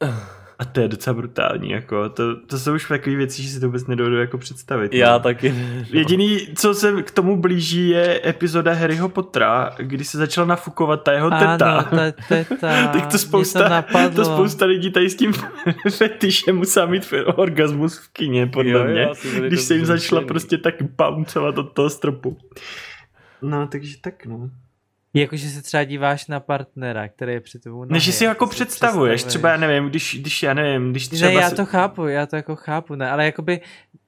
[0.58, 3.66] A to je docela brutální, jako, to, to jsou už takové věci, že si to
[3.66, 4.94] vůbec nedovedu jako představit.
[4.94, 5.20] Já no.
[5.20, 5.86] taky ne.
[5.90, 11.12] Jediný, co se k tomu blíží, je epizoda Harryho Pottera, kdy se začala nafukovat ta
[11.12, 11.78] jeho teta.
[11.78, 12.88] Ano, ta teta.
[12.92, 15.32] tak to spousta, to, to spousta lidí tady s tím
[15.90, 19.08] fetišem musela mít orgasmus v kině, podle jo, mě,
[19.46, 22.38] když se jim začala prostě tak bouncovat od toho stropu.
[23.42, 24.50] No, takže tak no.
[25.14, 29.24] Jakože se třeba díváš na partnera, který je při tebou Než si jako představuješ, představuješ,
[29.24, 31.30] třeba já nevím, když, když já nevím, když třeba...
[31.30, 33.60] Ne, já to chápu, já to jako chápu, ne, ale jakoby,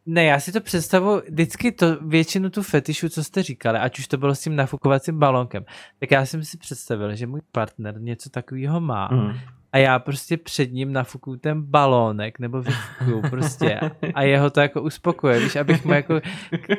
[0.06, 4.08] ne, já si to představuji, vždycky to, většinu tu fetišu, co jste říkali, ať už
[4.08, 5.64] to bylo s tím nafukovacím balonkem,
[5.98, 9.32] tak já jsem si představil, že můj partner něco takového má mm.
[9.72, 13.80] a já prostě před ním nafukuju ten balónek, nebo vyfukuju prostě
[14.14, 16.20] a jeho to jako uspokuje, víš, abych mu jako,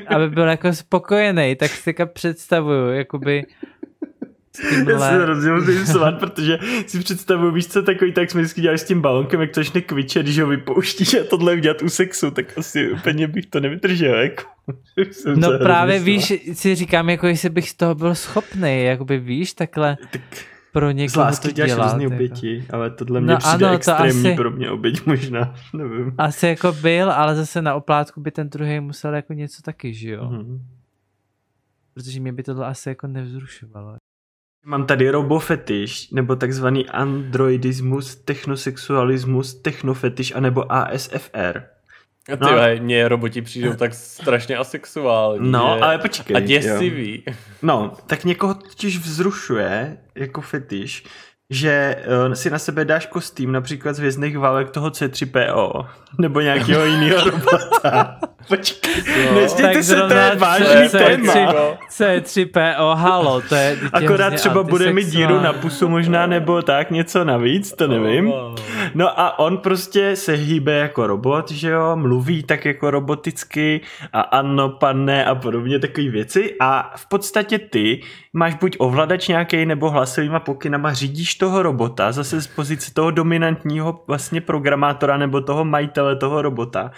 [0.07, 3.45] aby byl jako spokojený, tak si jako představuju, jakoby
[4.89, 8.77] já se hrozně musím smát, protože si představuji, víš co, takový tak jsme vždycky dělali
[8.77, 12.31] s tím balonkem, jak to začne kvičet, když ho vypouštíš a tohle udělat u sexu,
[12.31, 14.43] tak asi úplně bych to nevydržel, jako.
[15.35, 19.97] no právě víš, si říkám, jako jestli bych z toho byl schopný, jakoby víš, takhle
[20.11, 20.21] tak
[20.71, 21.67] pro někoho to dělat.
[21.67, 22.15] děláš různý jako.
[22.15, 26.15] oběti, ale tohle mě no, přijde ano, extrémní asi, pro mě oběť možná, nevím.
[26.17, 30.09] Asi jako byl, ale zase na oplátku by ten druhý musel jako něco taky, že
[30.09, 30.29] jo?
[30.29, 30.59] Mm-hmm.
[31.93, 33.97] Protože mě by tohle asi jako nevzrušovalo.
[34.67, 41.63] Mám tady robofetiš, nebo takzvaný androidismus, technosexualismus, technofetiš, anebo ASFR.
[42.33, 42.83] A ty no.
[42.85, 45.51] mě roboti přijdou tak strašně asexuální.
[45.51, 46.37] No, ale počkej.
[46.37, 47.23] A děsivý.
[47.27, 47.33] Jo.
[47.61, 51.03] No, tak někoho totiž vzrušuje jako fetiš,
[51.49, 51.95] že
[52.27, 55.85] uh, si na sebe dáš kostým například z hvězdných válek toho C3PO
[56.19, 58.19] nebo nějakého jiného robota.
[58.47, 58.93] Počkej,
[59.33, 59.49] no,
[59.83, 61.33] se, to je vážný téma.
[61.91, 63.77] C3PO, halo, to je...
[63.93, 68.33] Akorát třeba bude mít díru na pusu možná, nebo tak, něco navíc, to nevím.
[68.95, 73.81] No a on prostě se hýbe jako robot, že jo, mluví tak jako roboticky
[74.13, 78.01] a ano, pane a podobně takové věci a v podstatě ty
[78.33, 84.03] máš buď ovladač nějaký nebo hlasovýma pokynama řídíš toho robota zase z pozice toho dominantního
[84.07, 86.91] vlastně programátora nebo toho majitele toho robota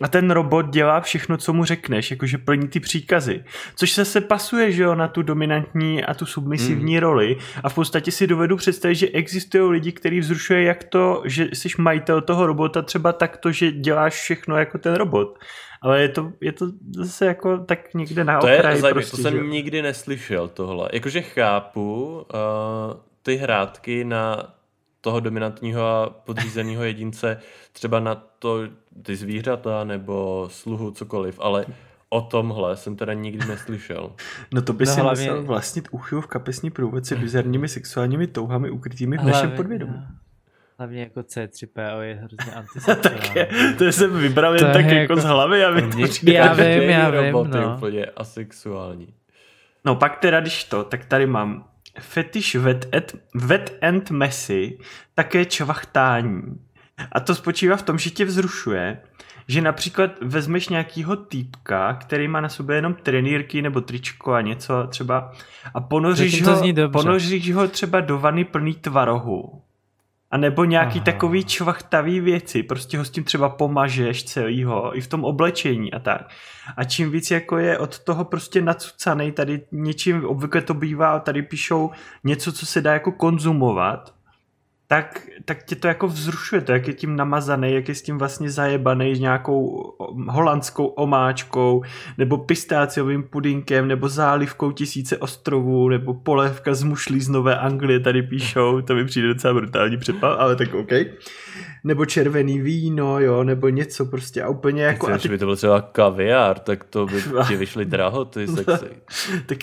[0.00, 3.44] a ten robot dělá všechno, co mu řekneš, jakože plní ty příkazy.
[3.76, 7.00] Což se se pasuje, že jo, na tu dominantní a tu submisivní mm.
[7.00, 11.48] roli a v podstatě si dovedu představit, že existují lidi, kteří vzrušuje jak to, že
[11.52, 15.38] jsi majitel toho robota, třeba takto, že děláš všechno jako ten robot.
[15.82, 16.66] Ale je to, je to
[16.96, 18.56] zase jako tak někde na to okraji.
[18.56, 19.44] Je zajímavé, prostě, to jsem že?
[19.44, 20.88] nikdy neslyšel tohle.
[20.92, 24.54] Jakože chápu uh, ty hrátky na
[25.00, 27.40] toho dominantního a podřízeného jedince,
[27.72, 28.60] třeba na to
[29.02, 31.66] ty zvířata nebo sluhu, cokoliv, ale
[32.08, 34.12] o tomhle jsem teda nikdy neslyšel.
[34.54, 35.30] No to by no, si hlavně...
[35.30, 39.94] musel vlastnit uchyl v kapesní průvodci bizarními sexuálními touhami ukrytými v hlavně, našem podvědomí.
[39.96, 40.06] No.
[40.78, 43.32] Hlavně jako C3PO je hrozně antisexuální.
[43.34, 47.10] je, to jsem vybral jen tak jako, jako z hlavy, aby to Já vím, já
[47.10, 47.74] vím, no.
[47.76, 49.14] úplně asexuální.
[49.84, 51.64] No pak teda, když to, tak tady mám
[52.00, 54.78] fetiš wet, et, wet and messy,
[55.14, 56.42] také čvachtání.
[57.12, 59.00] A to spočívá v tom, že tě vzrušuje,
[59.48, 64.86] že například vezmeš nějakýho týpka, který má na sobě jenom trenýrky nebo tričko a něco
[64.88, 65.32] třeba
[65.74, 69.62] a ponoříš, ho, ponoříš ho třeba do vany plný tvarohu
[70.30, 71.04] a nebo nějaký Aha.
[71.04, 75.98] takový čvachtavý věci, prostě ho s tím třeba pomažeš celýho, i v tom oblečení a
[75.98, 76.28] tak.
[76.76, 81.42] A čím víc jako je od toho prostě nacucaný, tady něčím, obvykle to bývá, tady
[81.42, 81.90] píšou
[82.24, 84.14] něco, co se dá jako konzumovat,
[84.90, 88.18] tak, tak tě to jako vzrušuje, to jak je tím namazaný, jak je s tím
[88.18, 89.92] vlastně zajebaný nějakou
[90.28, 91.82] holandskou omáčkou,
[92.18, 98.22] nebo pistáciovým pudinkem, nebo zálivkou tisíce ostrovů, nebo polévka z mušlí z Nové Anglie, tady
[98.22, 100.92] píšou, to mi přijde docela brutální přepal, ale tak OK
[101.88, 105.06] nebo červený víno, jo, nebo něco prostě a úplně jako...
[105.06, 105.28] Chceš, a ty...
[105.28, 108.86] by to byl třeba kaviár, tak to by ti vyšly drahoty sexy.
[109.46, 109.58] tak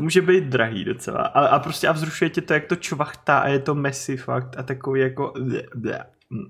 [0.00, 1.18] může být drahý docela.
[1.18, 4.54] A, a prostě a vzrušuje tě to, jak to čvachtá a je to messy fakt
[4.58, 5.32] a takový jako...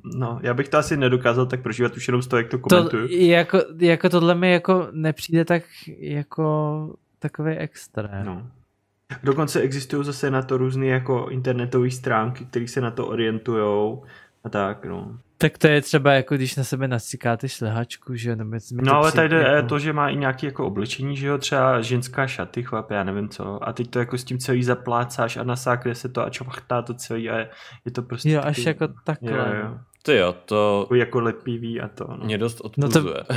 [0.05, 3.09] No, já bych to asi nedokázal tak prožívat už jenom z toho, jak to komentuju.
[3.09, 5.63] To, jako, jako tohle mi jako nepřijde tak
[5.99, 8.27] jako takový extrém.
[8.27, 8.47] No.
[9.23, 14.05] Dokonce existují zase na to různé jako internetové stránky, které se na to orientujou
[14.45, 15.19] a tak, no.
[15.39, 19.29] Tak to je třeba jako když na sebe nastříkáte šlehačku, že nebo No ale tady
[19.29, 19.69] jde jako...
[19.69, 23.29] to, že má i nějaké jako oblečení, že jo, třeba ženská šaty, chlap, já nevím
[23.29, 23.69] co.
[23.69, 26.95] A teď to jako s tím celý zaplácáš a nasákne se to a čvachtá to
[26.95, 27.51] celý a je,
[27.85, 28.31] je to prostě...
[28.31, 29.33] Jo, až jako takhle.
[29.33, 29.79] Jo, jo.
[30.03, 30.89] To jo, to...
[30.95, 32.07] Jako lepivý a to.
[32.09, 32.25] No.
[32.25, 33.15] Mě dost odpuzuje.
[33.15, 33.35] No to...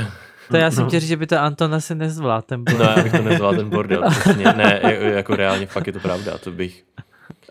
[0.50, 0.88] To já jsem no.
[0.88, 2.86] chtěl říct, že by to Anton asi nezvládl ten bordel.
[2.86, 4.44] No, já bych to nezvládl ten bordel, přesně.
[4.44, 6.84] Ne, jako reálně fakt je to pravda, to bych...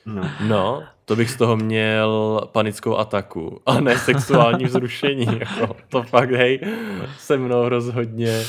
[0.06, 0.30] No.
[0.47, 5.26] no, to bych z toho měl panickou ataku a ne sexuální vzrušení.
[5.39, 6.60] Jako, to fakt, hej,
[7.18, 8.43] se mnou rozhodně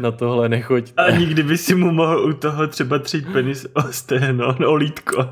[0.00, 0.92] na tohle nechoď.
[0.96, 5.30] A nikdy by si mu mohl u toho třeba třít penis o stehno, o lítko.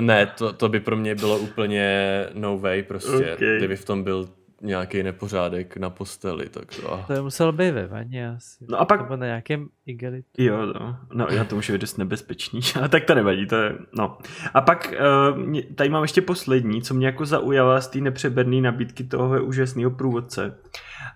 [0.00, 3.56] Ne, to, to by pro mě bylo úplně no way prostě, okay.
[3.56, 4.28] kdyby v tom byl
[4.60, 7.04] nějaký nepořádek na posteli, tak to...
[7.06, 8.66] To je musel být ve vaně asi.
[8.68, 9.00] No a pak...
[9.00, 10.28] Nebo na nějakém igelitu.
[10.38, 10.98] Jo, no.
[11.12, 14.18] no já to může být dost nebezpečný, ale tak to nevadí, to je, no.
[14.54, 14.94] A pak
[15.34, 19.90] uh, tady mám ještě poslední, co mě jako zaujala z té nepřeberné nabídky toho úžasného
[19.90, 20.58] průvodce.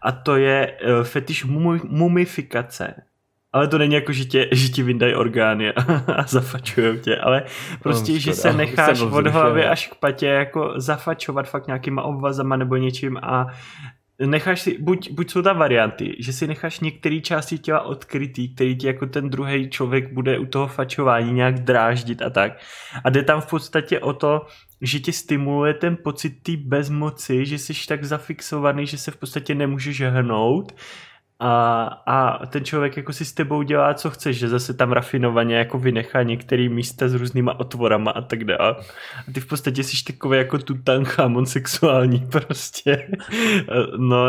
[0.03, 1.45] A to je uh, fetiš
[1.85, 2.95] mumifikace
[3.55, 7.43] ale to není jako, že, tě, že ti vyndají orgány a, zafačují tě, ale
[7.83, 12.57] prostě, no, že se necháš od hlavy až k patě jako zafačovat fakt nějakýma obvazama
[12.57, 13.47] nebo něčím a
[14.27, 18.77] necháš si, buď, buď jsou tam varianty, že si necháš některé části těla odkrytý, který
[18.77, 22.53] ti jako ten druhý člověk bude u toho fačování nějak dráždit a tak.
[23.05, 24.47] A jde tam v podstatě o to,
[24.81, 29.55] že ti stimuluje ten pocit té bezmoci, že jsi tak zafixovaný, že se v podstatě
[29.55, 30.73] nemůžeš hnout
[31.47, 35.57] a, a ten člověk jako si s tebou dělá, co chceš, že zase tam rafinovaně
[35.57, 38.77] jako vynechá některé místa s různýma otvorama a tak dále.
[39.29, 43.09] A ty v podstatě jsi takový jako Tutankhamon sexuální prostě.
[43.97, 44.25] No,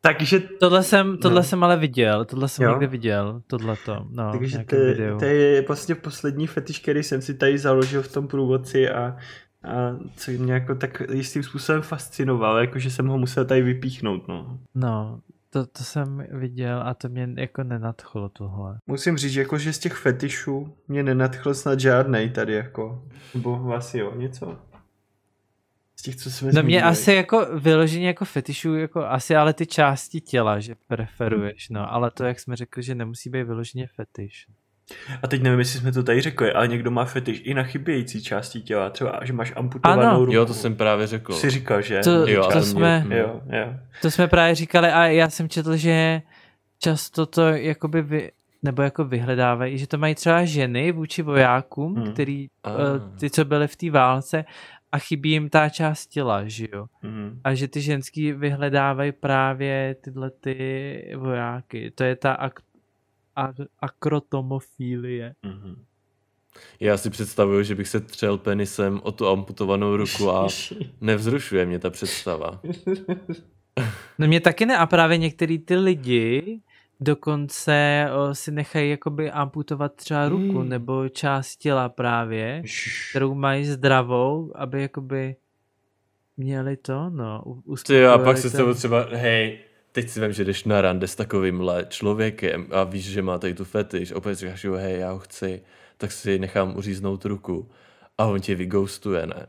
[0.00, 0.40] takže...
[0.40, 1.42] Tohle jsem, tohle no.
[1.42, 2.70] jsem ale viděl, tohle jsem jo.
[2.70, 4.76] někde viděl, tohle to, no, Takže to,
[5.18, 9.16] to je vlastně poslední fetiš, který jsem si tady založil v tom průvodci a,
[9.64, 14.58] a co mě jako tak jistým způsobem fascinoval, jakože jsem ho musel tady vypíchnout, no.
[14.74, 15.20] No,
[15.50, 18.78] to, to jsem viděl a to mě jako nenadchlo tohle.
[18.86, 23.04] Musím říct, jako, že z těch fetišů mě nenadchl snad žádnej tady jako.
[23.34, 24.58] Nebo vás jo, něco?
[25.96, 29.66] Z těch, co jsme No mě asi jako vyloženě jako fetišů, jako asi ale ty
[29.66, 34.46] části těla, že preferuješ, no, ale to, jak jsme řekli, že nemusí být vyloženě fetiš.
[35.22, 38.22] A teď nevím, jestli jsme to tady řekli, ale někdo má fetiš i na chybějící
[38.22, 40.18] části těla, třeba, že máš amputovanou ano.
[40.18, 40.32] ruku.
[40.32, 41.32] Jo, to jsem právě řekl.
[41.32, 42.00] Jsi říkal, že?
[42.00, 43.18] To, jo, to, jsme, mě...
[43.18, 43.74] jo, jo.
[44.02, 46.22] to jsme právě říkali a já jsem četl, že
[46.78, 48.30] často to jakoby vy,
[48.62, 52.12] nebo jako vyhledávají, že to mají třeba ženy vůči vojákům, hmm.
[52.12, 54.44] který, uh, ty, co byly v té válce
[54.92, 56.86] a chybí jim ta část těla, že jo.
[57.02, 57.40] Mm.
[57.44, 61.90] A že ty ženský vyhledávají právě tyhle ty vojáky.
[61.90, 62.69] To je ta ak- ak-
[63.80, 65.34] akrotomofílie.
[65.44, 65.76] Mm-hmm.
[66.80, 70.48] Já si představuju, že bych se třel penisem o tu amputovanou ruku a
[71.00, 72.60] nevzrušuje mě ta představa.
[74.18, 76.60] No mě taky ne a právě některý ty lidi
[77.00, 80.68] dokonce o, si nechají jakoby amputovat třeba ruku hmm.
[80.68, 82.62] nebo část těla právě,
[83.10, 85.36] kterou mají zdravou, aby jakoby
[86.36, 87.42] měli to, no.
[87.86, 88.74] Ty a pak se ten...
[88.74, 89.58] třeba, hej,
[89.92, 93.54] teď si vím, že jdeš na rande s takovýmhle člověkem a víš, že má tady
[93.54, 95.62] tu fetiš, opět říkáš, jo, hej, já ho chci,
[95.96, 97.70] tak si nechám uříznout ruku
[98.18, 99.46] a on tě vyghostuje, ne?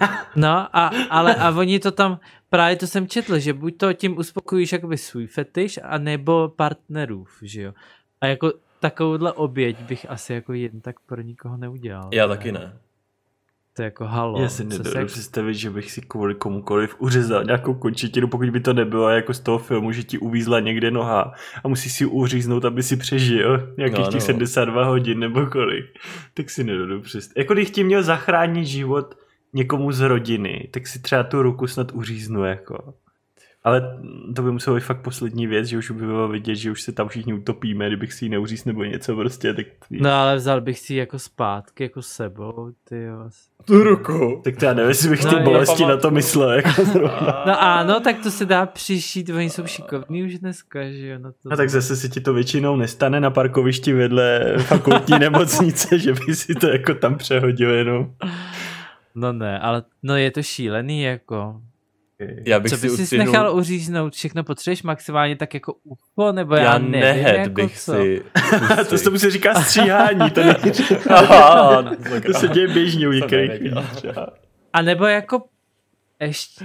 [0.36, 2.20] No, a, ale a oni to tam,
[2.50, 7.62] právě to jsem četl, že buď to tím uspokojíš jakoby svůj fetiš, anebo partnerův, že
[7.62, 7.72] jo.
[8.20, 12.10] A jako takovouhle oběť bych asi jako jen tak pro nikoho neudělal.
[12.12, 12.76] Já taky ne.
[13.76, 14.42] To je jako halo.
[14.42, 15.06] Já si nedovedu jak...
[15.06, 19.40] představit, že bych si kvůli komukoliv uřezal nějakou končetinu, pokud by to nebylo jako z
[19.40, 21.32] toho filmu, že ti uvízla někde noha
[21.64, 24.26] a musí si uříznout, aby si přežil nějakých no, těch no.
[24.26, 25.84] 72 hodin nebo kolik.
[26.34, 27.38] Tak si nedovedu představit.
[27.38, 29.14] Jako když ti měl zachránit život
[29.52, 32.94] někomu z rodiny, tak si třeba tu ruku snad uříznu, jako.
[33.66, 33.98] Ale
[34.36, 36.92] to by muselo být fakt poslední věc, že už by bylo vidět, že už se
[36.92, 39.54] tam všichni utopíme, kdybych si ji neuříz nebo něco prostě.
[39.54, 39.66] Tak...
[39.90, 43.28] No ale vzal bych si ji jako zpátky, jako sebou, ty jo.
[43.64, 44.40] Tu ruku.
[44.44, 46.50] Tak to já nevím, jestli bych no, ty bolesti na to myslel.
[46.50, 46.82] Jako
[47.46, 51.18] no ano, tak to se dá přišít, oni jsou šikovní už dneska, že jo.
[51.18, 55.98] Na to a tak zase se ti to většinou nestane na parkovišti vedle fakultní nemocnice,
[55.98, 58.12] že by si to jako tam přehodil jenom.
[59.14, 61.60] No ne, ale no je to šílený jako.
[62.46, 63.26] Já bych Co si bys ustřihnul...
[63.26, 64.14] nechal uříznout?
[64.14, 67.92] Všechno potřebuješ maximálně tak jako ucho, nebo já, já nevím, nehed jako bych co?
[67.92, 68.22] si...
[68.88, 70.56] to se musí říká stříhání, to, ne...
[71.10, 73.62] Aha, no, to se děje běžně u některých
[74.72, 75.42] A nebo jako
[76.20, 76.64] ještě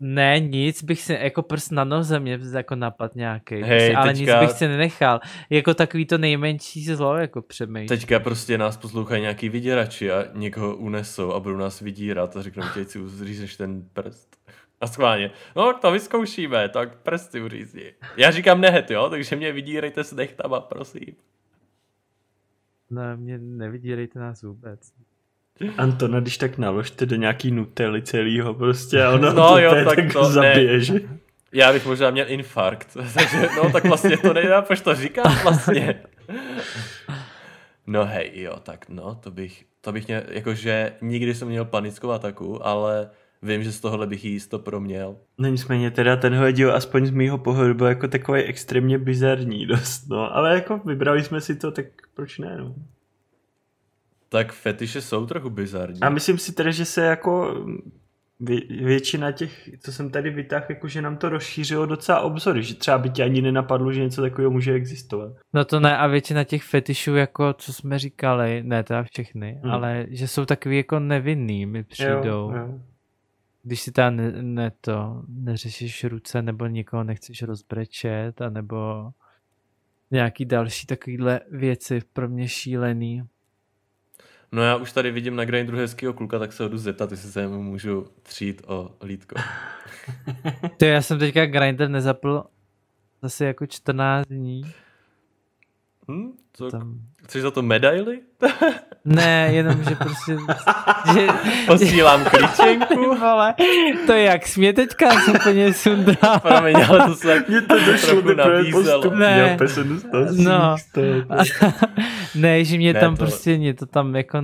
[0.00, 4.40] ne, nic bych si, jako prst na noze mě jako napad nějaký, hey, ale teďka,
[4.40, 5.20] nic bych si nenechal.
[5.50, 7.88] Jako takový to nejmenší zlo, jako přemýšlím.
[7.88, 12.62] Teďka prostě nás poslouchají nějaký vyděrači a někoho unesou a budou nás vydírat a řeknou,
[12.74, 14.36] že si uřízneš ten prst.
[14.84, 17.92] A schválně, no to vyzkoušíme, tak prsty uřízni.
[18.16, 21.14] Já říkám nehet, jo, takže mě vydírejte s nechtama, prosím.
[22.90, 24.92] Ne, mě nevydírejte nás vůbec.
[25.78, 29.96] Antona, když tak naložte do nějaký nutely celýho prostě a ono no, to jo, tak,
[29.96, 30.94] tak to zabije, že?
[31.52, 36.02] Já bych možná měl infarkt, takže no tak vlastně to nejde, proč to říkám vlastně.
[37.86, 42.10] No hej, jo, tak no, to bych, to bych měl, jakože nikdy jsem měl panickou
[42.10, 43.10] ataku, ale
[43.44, 45.16] vím, že z tohohle bych jisto proměl.
[45.38, 50.08] No nicméně teda tenhle díl aspoň z mýho pohledu byl jako takový extrémně bizarní dost,
[50.08, 52.74] no, ale jako vybrali jsme si to, tak proč ne, no.
[54.28, 56.00] Tak fetiše jsou trochu bizarní.
[56.00, 57.64] A myslím si teda, že se jako
[58.40, 62.74] vě, většina těch, co jsem tady vytáhl, jako že nám to rozšířilo docela obzory, že
[62.74, 65.32] třeba by tě ani nenapadlo, že něco takového může existovat.
[65.52, 69.72] No to ne a většina těch fetišů, jako co jsme říkali, ne teda všechny, hmm.
[69.72, 72.24] ale že jsou takový jako nevinný, mi přijdou.
[72.24, 72.80] Jo, jo.
[73.64, 79.10] Když si tam ne, ne to, neřešíš ruce nebo někoho nechceš rozbrečet, anebo
[80.10, 83.22] nějaký další takovýhle věci pro mě šílený.
[84.52, 87.32] No já už tady vidím na Grindru hezkýho kluka, tak se ho jdu zeptat, jestli
[87.32, 89.34] se mu můžu třít o lítko.
[90.78, 92.44] to já jsem teďka Grindr nezapl
[93.22, 94.62] zase jako 14 dní.
[96.10, 96.32] Hm?
[96.52, 96.98] Co, tam...
[97.24, 98.20] Chceš za to medaily?
[99.04, 100.36] ne, jenom, že prostě...
[101.14, 101.26] Že,
[101.66, 103.14] Posílám klíčenku.
[103.14, 103.54] Vole,
[104.06, 106.40] to je jak smě teďka jsem úplně sundal.
[106.42, 109.14] Promiň, ale to se Mně to došlo nabízelo.
[109.14, 109.58] Ne,
[110.36, 110.76] no.
[112.34, 113.24] ne, že mě ne, tam to...
[113.24, 114.40] prostě, mě to tam jako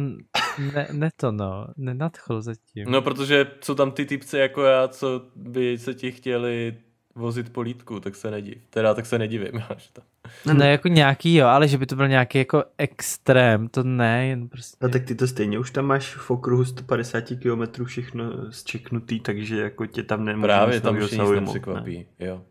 [0.74, 2.84] ne, ne to no, nenadchlo zatím.
[2.88, 6.76] No, protože jsou tam ty typce jako já, co by se ti chtěli
[7.14, 8.58] vozit polítku, tak se nediv.
[8.70, 9.62] Teda tak se nedivím.
[9.68, 10.02] Až to.
[10.46, 14.26] No, ne, jako nějaký jo, ale že by to byl nějaký jako extrém, to ne,
[14.26, 14.76] jen prostě.
[14.80, 19.60] No tak ty to stejně už tam máš v okruhu 150 km všechno zčeknutý, takže
[19.60, 22.26] jako tě tam nemůže Právě tam už nic nepřekvapí, ne.
[22.26, 22.42] jo.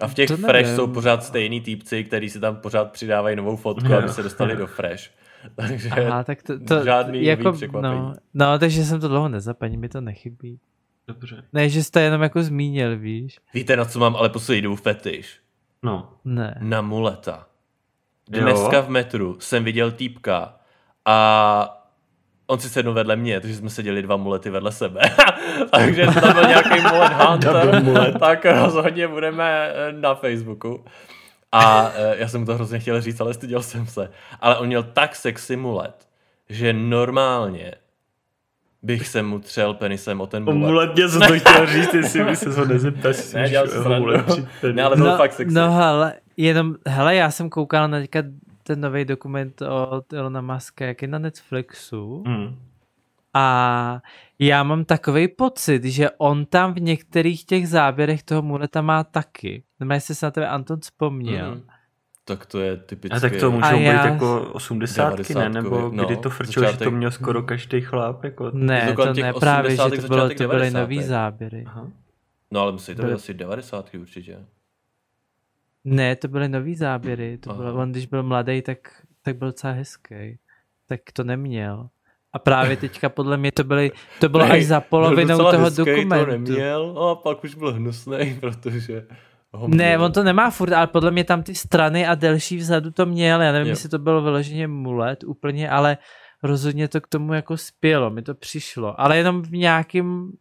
[0.00, 0.76] A v těch to fresh nevím.
[0.76, 3.98] jsou pořád stejný týpci, kteří si tam pořád přidávají novou fotku, no.
[3.98, 5.02] aby se dostali do fresh.
[5.56, 7.94] Takže Aha, tak to, to žádný jako, překvapení.
[7.94, 10.60] No, no, takže jsem to dlouho nezapadl, mi to nechybí.
[11.08, 11.44] Dobře.
[11.52, 13.38] Ne, že jste jenom jako zmínil, víš.
[13.54, 15.40] Víte, na co mám ale poslední dobu fetiš?
[15.82, 16.12] No.
[16.24, 16.58] Ne.
[16.60, 17.46] Na muleta.
[18.28, 18.82] Dneska jo?
[18.82, 20.54] v metru jsem viděl týpka
[21.04, 21.78] a
[22.46, 25.00] on si sednul vedle mě, takže jsme seděli dva mulety vedle sebe.
[25.70, 27.82] takže to tam byl nějaký mulet hunter,
[28.20, 30.84] tak rozhodně budeme eh, na Facebooku.
[31.52, 34.10] A eh, já jsem mu to hrozně chtěl říct, ale styděl jsem se.
[34.40, 36.08] Ale on měl tak sexy mulet,
[36.48, 37.74] že normálně
[38.82, 40.58] bych se mu třel penisem o ten mulet.
[40.58, 43.66] mulet mě to chtěl říct, jestli by se ho nezeptal, jestli ne, dělal
[44.72, 45.54] Ne, ale byl no, fakt sexy.
[45.54, 48.22] No hele, jenom, hele, já jsem koukal na teďka
[48.62, 52.24] ten nový dokument od Elona Muska, jak je na Netflixu.
[52.26, 52.58] Mm.
[53.34, 54.02] A
[54.38, 59.62] já mám takový pocit, že on tam v některých těch záběrech toho muleta má taky.
[59.80, 61.54] Nebo jestli se na tebe Anton vzpomněl.
[61.54, 61.62] Mm.
[62.24, 63.16] Tak to je typické.
[63.16, 64.06] A tak to můžou být já...
[64.06, 65.48] jako 80 ne?
[65.48, 66.80] Nebo no, kdy to frčilo, začátek...
[66.80, 68.24] že to měl skoro každý chlap?
[68.24, 68.50] Jako...
[68.54, 71.64] Ne, to ne, právě, že to, bylo, to byly nový záběry.
[71.66, 71.88] Aha.
[72.50, 74.38] No ale musí to být asi 90 určitě.
[75.84, 77.38] Ne, to byly nový záběry.
[77.38, 78.78] To bylo, on když byl mladý, tak,
[79.22, 80.38] tak byl docela hezký.
[80.86, 81.88] Tak to neměl.
[82.32, 86.24] A právě teďka podle mě to byly, to bylo až za polovinou toho hezký, dokumentu.
[86.24, 89.06] To neměl, a pak už byl hnusný, protože
[89.54, 92.90] ho Ne, on to nemá furt, ale podle mě tam ty strany a delší vzadu
[92.90, 93.42] to měl.
[93.42, 93.72] Já nevím, jo.
[93.72, 95.98] jestli to bylo vyloženě mulet úplně, ale
[96.42, 99.00] rozhodně to k tomu jako spělo, mi to přišlo.
[99.00, 100.32] Ale jenom v nějakým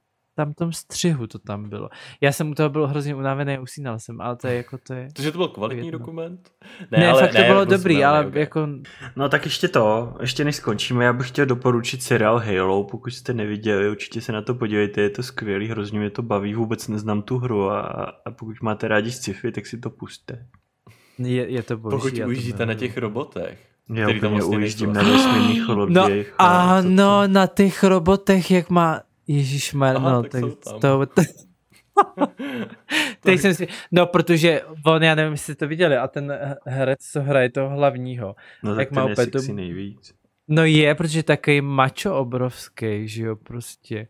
[0.46, 1.90] tam tom střihu to tam bylo.
[2.22, 5.08] Já jsem u toho byl hrozně unavený, usínal jsem, ale to je jako to je...
[5.14, 6.00] Takže to byl kvalitní jedno.
[6.00, 6.50] dokument?
[6.92, 8.40] Ne, ne ale, fakt ne, to bylo jako dobrý, jsme, ale okay.
[8.40, 8.68] jako...
[9.16, 13.34] No tak ještě to, ještě než skončíme, já bych chtěl doporučit seriál Halo, pokud jste
[13.34, 17.22] neviděli, určitě se na to podívejte, je to skvělý, hrozně mě to baví, vůbec neznám
[17.22, 17.82] tu hru a,
[18.26, 20.48] a pokud máte rádi sci-fi, tak si to puste.
[21.18, 21.96] Je, je to boží.
[21.96, 23.72] Pokud ujíždíte na těch robotech.
[23.94, 25.96] Já úplně vlastně ujíždím na vesmírných lodích.
[26.40, 29.02] No, a no, na těch robotech, jak má
[29.32, 30.42] Ježíš no, tak, tak
[30.82, 31.22] to, to,
[33.20, 37.22] Teď jsem si, no protože on, já nevím, jestli to viděli, a ten herec, co
[37.22, 38.36] hraje toho hlavního.
[38.64, 40.14] No tak má ten je nejvíc.
[40.48, 44.08] No je, protože takový mačo obrovský, že jo, prostě.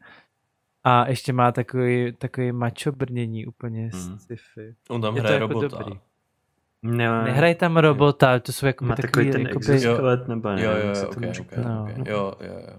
[0.83, 4.17] A ještě má takový, takový mačo brnění úplně hmm.
[4.19, 4.75] sci-fi.
[4.89, 5.77] On tam je hraje jako robota.
[5.77, 5.99] Dobrý.
[6.83, 10.71] No, Nehraje tam robota, to jsou jako má takový, takový ten exoskelet, nebo ne, jo,
[10.71, 11.83] jo, jo, okay, okay, no.
[11.83, 12.13] okay.
[12.13, 12.77] jo, jo, jo.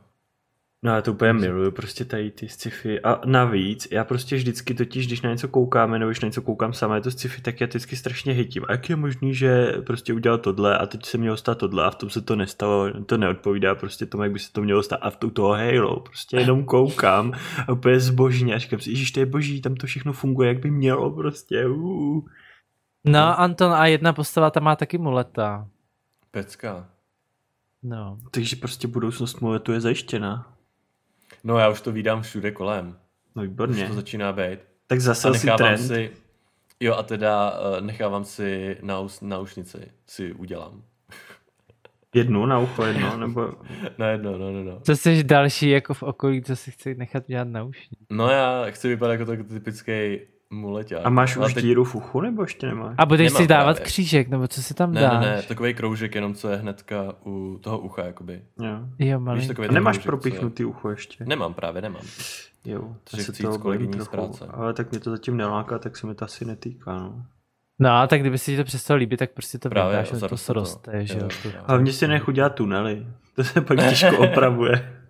[0.84, 3.00] No já to úplně miluju, prostě tady ty sci-fi.
[3.00, 6.72] A navíc, já prostě vždycky totiž, když na něco koukáme, nebo když na něco koukám
[6.72, 8.64] sama, je to sci-fi, tak já vždycky strašně hitím.
[8.68, 11.90] A jak je možný, že prostě udělal tohle a teď se mělo stát tohle a
[11.90, 14.96] v tom se to nestalo, to neodpovídá prostě tomu, jak by se to mělo stát.
[15.02, 17.32] A v toho Halo prostě jenom koukám
[17.68, 20.58] a úplně zbožně a říkám si, že to je boží, tam to všechno funguje, jak
[20.58, 21.66] by mělo prostě.
[21.66, 22.20] Uh.
[23.04, 25.68] No, Anton, a jedna postava tam má taky muleta.
[26.30, 26.88] Pecka.
[27.82, 28.18] No.
[28.30, 30.52] Takže prostě budoucnost muletu je zajištěna.
[31.44, 32.96] No já už to vídám všude kolem.
[33.36, 33.82] No výborně.
[33.82, 34.58] Už to začíná být.
[34.86, 35.78] Tak zase si trend.
[35.78, 36.10] Si,
[36.80, 40.82] jo a teda uh, nechávám si naus, naušnici, si udělám.
[42.14, 43.52] Jednu na ucho, jedno, nebo...
[43.98, 44.80] na jedno, no, no, no.
[44.80, 48.04] To jsi další jako v okolí, co si chce nechat dělat naušnici.
[48.10, 50.20] No já chci vypadat jako tak typický
[50.52, 51.00] muleťák.
[51.04, 51.64] A máš už teď...
[51.64, 52.94] díru v uchu, nebo ještě nemáš?
[52.98, 53.84] A budeš Nemám si dávat právě.
[53.86, 55.24] křížek, nebo co si tam ne, dáš?
[55.24, 58.42] Ne, ne, takový kroužek jenom, co je hnedka u toho ucha, jakoby.
[58.62, 58.78] Jo.
[58.98, 59.40] jo malý.
[59.40, 60.66] Víš, A nemáš kroužek, propichnutý je...
[60.66, 61.24] ucho ještě?
[61.24, 62.02] Nemám, právě nemám.
[62.64, 64.46] Jo, Takže chci jít s kolegyní z práce.
[64.50, 67.24] Ale tak mě to zatím neláká, tak se mi to asi netýká, no.
[67.78, 70.36] No, a tak kdyby se ti to přestalo líbit, tak prostě to Právě, vydáš, to
[70.36, 71.28] se roste, že jo.
[71.66, 73.06] Hlavně si nech udělat tunely.
[73.36, 75.01] To se pak těžko opravuje.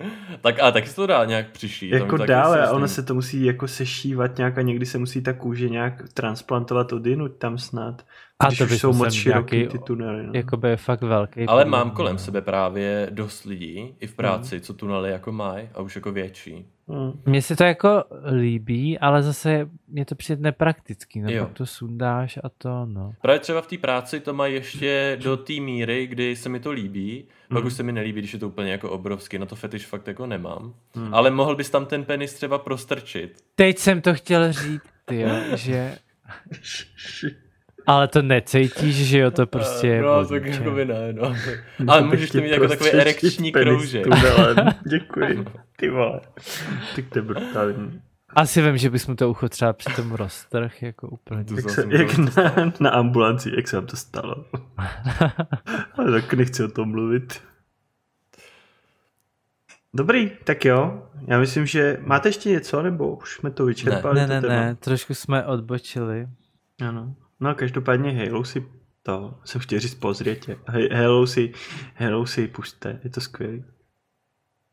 [0.40, 1.92] tak a taky se to dá nějak přišít.
[1.92, 5.32] Jako dále, a ono se to musí jako sešívat nějak a někdy se musí ta
[5.32, 8.02] kůže nějak transplantovat odinut tam snad.
[8.40, 10.26] A když to už jsou moc široký nějaký, ty tunely.
[10.26, 10.32] No.
[10.34, 11.46] Jakoby je fakt velký.
[11.46, 14.62] Ale mám kolem sebe právě dost lidí, i v práci, hmm.
[14.62, 16.66] co tunely jako mají a už jako větší.
[17.26, 21.44] Mně se to jako líbí, ale zase mě to přijde nepraktický, no jo.
[21.44, 23.14] pak to sundáš a to, no.
[23.22, 26.70] Právě třeba v té práci to mají ještě do té míry, kdy se mi to
[26.70, 27.66] líbí, pak hmm.
[27.66, 30.26] už se mi nelíbí, když je to úplně jako obrovský, na to fetiš fakt jako
[30.26, 30.74] nemám.
[30.94, 31.14] Hmm.
[31.14, 33.36] Ale mohl bys tam ten penis třeba prostrčit.
[33.54, 35.98] Teď jsem to chtěl říct, tyjo, že...
[37.86, 41.36] Ale to necítíš, že jo, to prostě je No, tak jako by ne, no.
[41.88, 44.06] Ale můžeš to mít jako takový erekční kroužek.
[44.86, 45.44] Děkuji,
[45.76, 46.20] ty vole.
[46.96, 48.00] Tak to je brutální.
[48.36, 51.44] Asi vím, že bys mu to ucho třeba při tom roztrh, jako úplně.
[51.56, 54.34] Jak, se, jak na, na, ambulanci, jak se vám to stalo.
[55.94, 57.40] Ale tak nechci o tom mluvit.
[59.94, 61.02] Dobrý, tak jo.
[61.26, 64.20] Já myslím, že máte ještě něco, nebo už jsme to vyčerpali?
[64.20, 66.28] Ne, ne, ne, ne, trošku jsme odbočili.
[66.88, 67.14] Ano.
[67.40, 68.66] No každopádně Halo si
[69.02, 70.58] to, jsem chtěl říct pozrětě.
[70.92, 71.52] Halo si,
[71.94, 73.64] Halo si puste, je to skvělý.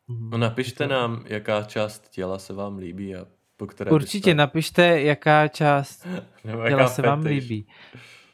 [0.09, 3.25] No napište nám, jaká část těla se vám líbí a
[3.57, 4.35] po které Určitě byste...
[4.35, 6.07] napište, jaká část
[6.43, 7.67] Nebo jaká těla se vám líbí.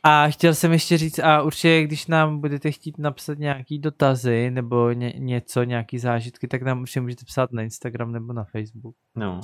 [0.03, 4.91] A chtěl jsem ještě říct, a určitě, když nám budete chtít napsat nějaký dotazy nebo
[4.91, 8.95] ně, něco, nějaký zážitky, tak nám určitě můžete psát na Instagram nebo na Facebook.
[9.15, 9.41] No.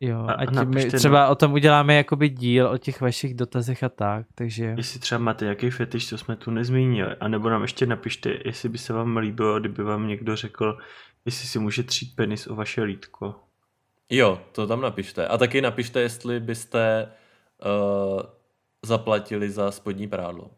[0.00, 1.28] Jo, a, ať my třeba na...
[1.28, 4.74] o tom uděláme jakoby díl o těch vašich dotazech a tak, takže...
[4.76, 8.78] Jestli třeba máte nějaký fetiš, co jsme tu nezmínili, anebo nám ještě napište, jestli by
[8.78, 10.78] se vám líbilo, kdyby vám někdo řekl,
[11.24, 13.34] jestli si může třít penis o vaše lítko.
[14.10, 15.28] Jo, to tam napište.
[15.28, 17.08] A taky napište, jestli byste
[17.64, 18.22] uh,
[18.82, 20.50] zaplatili za spodní prádlo.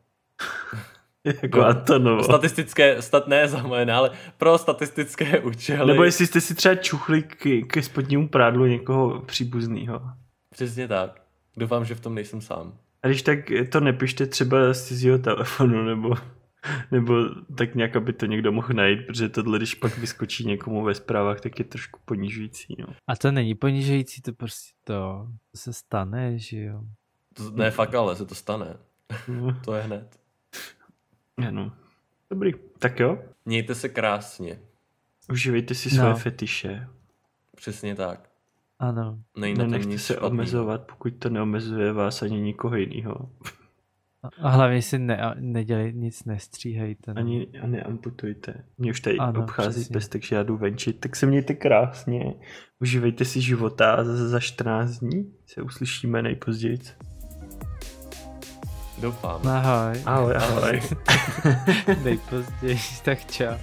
[1.42, 2.22] jako Antonovo.
[2.22, 5.86] Statistické, stat, ne za moje, ale pro statistické účely.
[5.86, 10.02] Nebo jestli jste si třeba čuchli k, ke spodnímu prádlu někoho příbuzného.
[10.50, 11.22] Přesně tak.
[11.56, 12.72] Doufám, že v tom nejsem sám.
[13.02, 13.38] A když tak
[13.72, 16.14] to nepište třeba z cizího telefonu, nebo,
[16.90, 17.14] nebo
[17.56, 21.40] tak nějak, aby to někdo mohl najít, protože tohle, když pak vyskočí někomu ve zprávách,
[21.40, 22.76] tak je trošku ponižující.
[22.78, 22.86] No.
[23.06, 26.80] A to není ponižující, to prostě to, to se stane, že jo.
[27.34, 28.76] To, ne, fakt ale se to stane.
[29.28, 29.60] No.
[29.64, 30.17] to je hned.
[31.46, 31.72] Ano.
[32.30, 33.18] Dobrý, tak jo.
[33.44, 34.58] Mějte se krásně.
[35.32, 36.16] Užívejte si své no.
[36.16, 36.88] fetiše.
[37.56, 38.28] Přesně tak.
[38.78, 39.18] Ano.
[39.36, 40.28] Nenechte se špatný.
[40.28, 43.30] omezovat, pokud to neomezuje vás ani nikoho jiného.
[44.42, 47.14] A hlavně si ne, nedělej, nic nestříhejte.
[47.14, 47.20] No.
[47.20, 48.64] Ani a neamputujte.
[48.78, 49.92] Mě už tady ano, obchází přesně.
[49.92, 51.00] pes, takže já jdu venčit.
[51.00, 52.34] Tak se mějte krásně.
[52.80, 56.78] Užívejte si života a za, za 14 dní se uslyšíme nejpozději.
[59.00, 59.40] Doufám.
[59.46, 60.02] Ahoj.
[60.06, 60.80] Ahoj, ahoj.
[62.04, 63.54] Nejpozději, tak čau.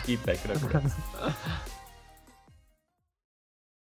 [0.00, 0.40] Vtípek,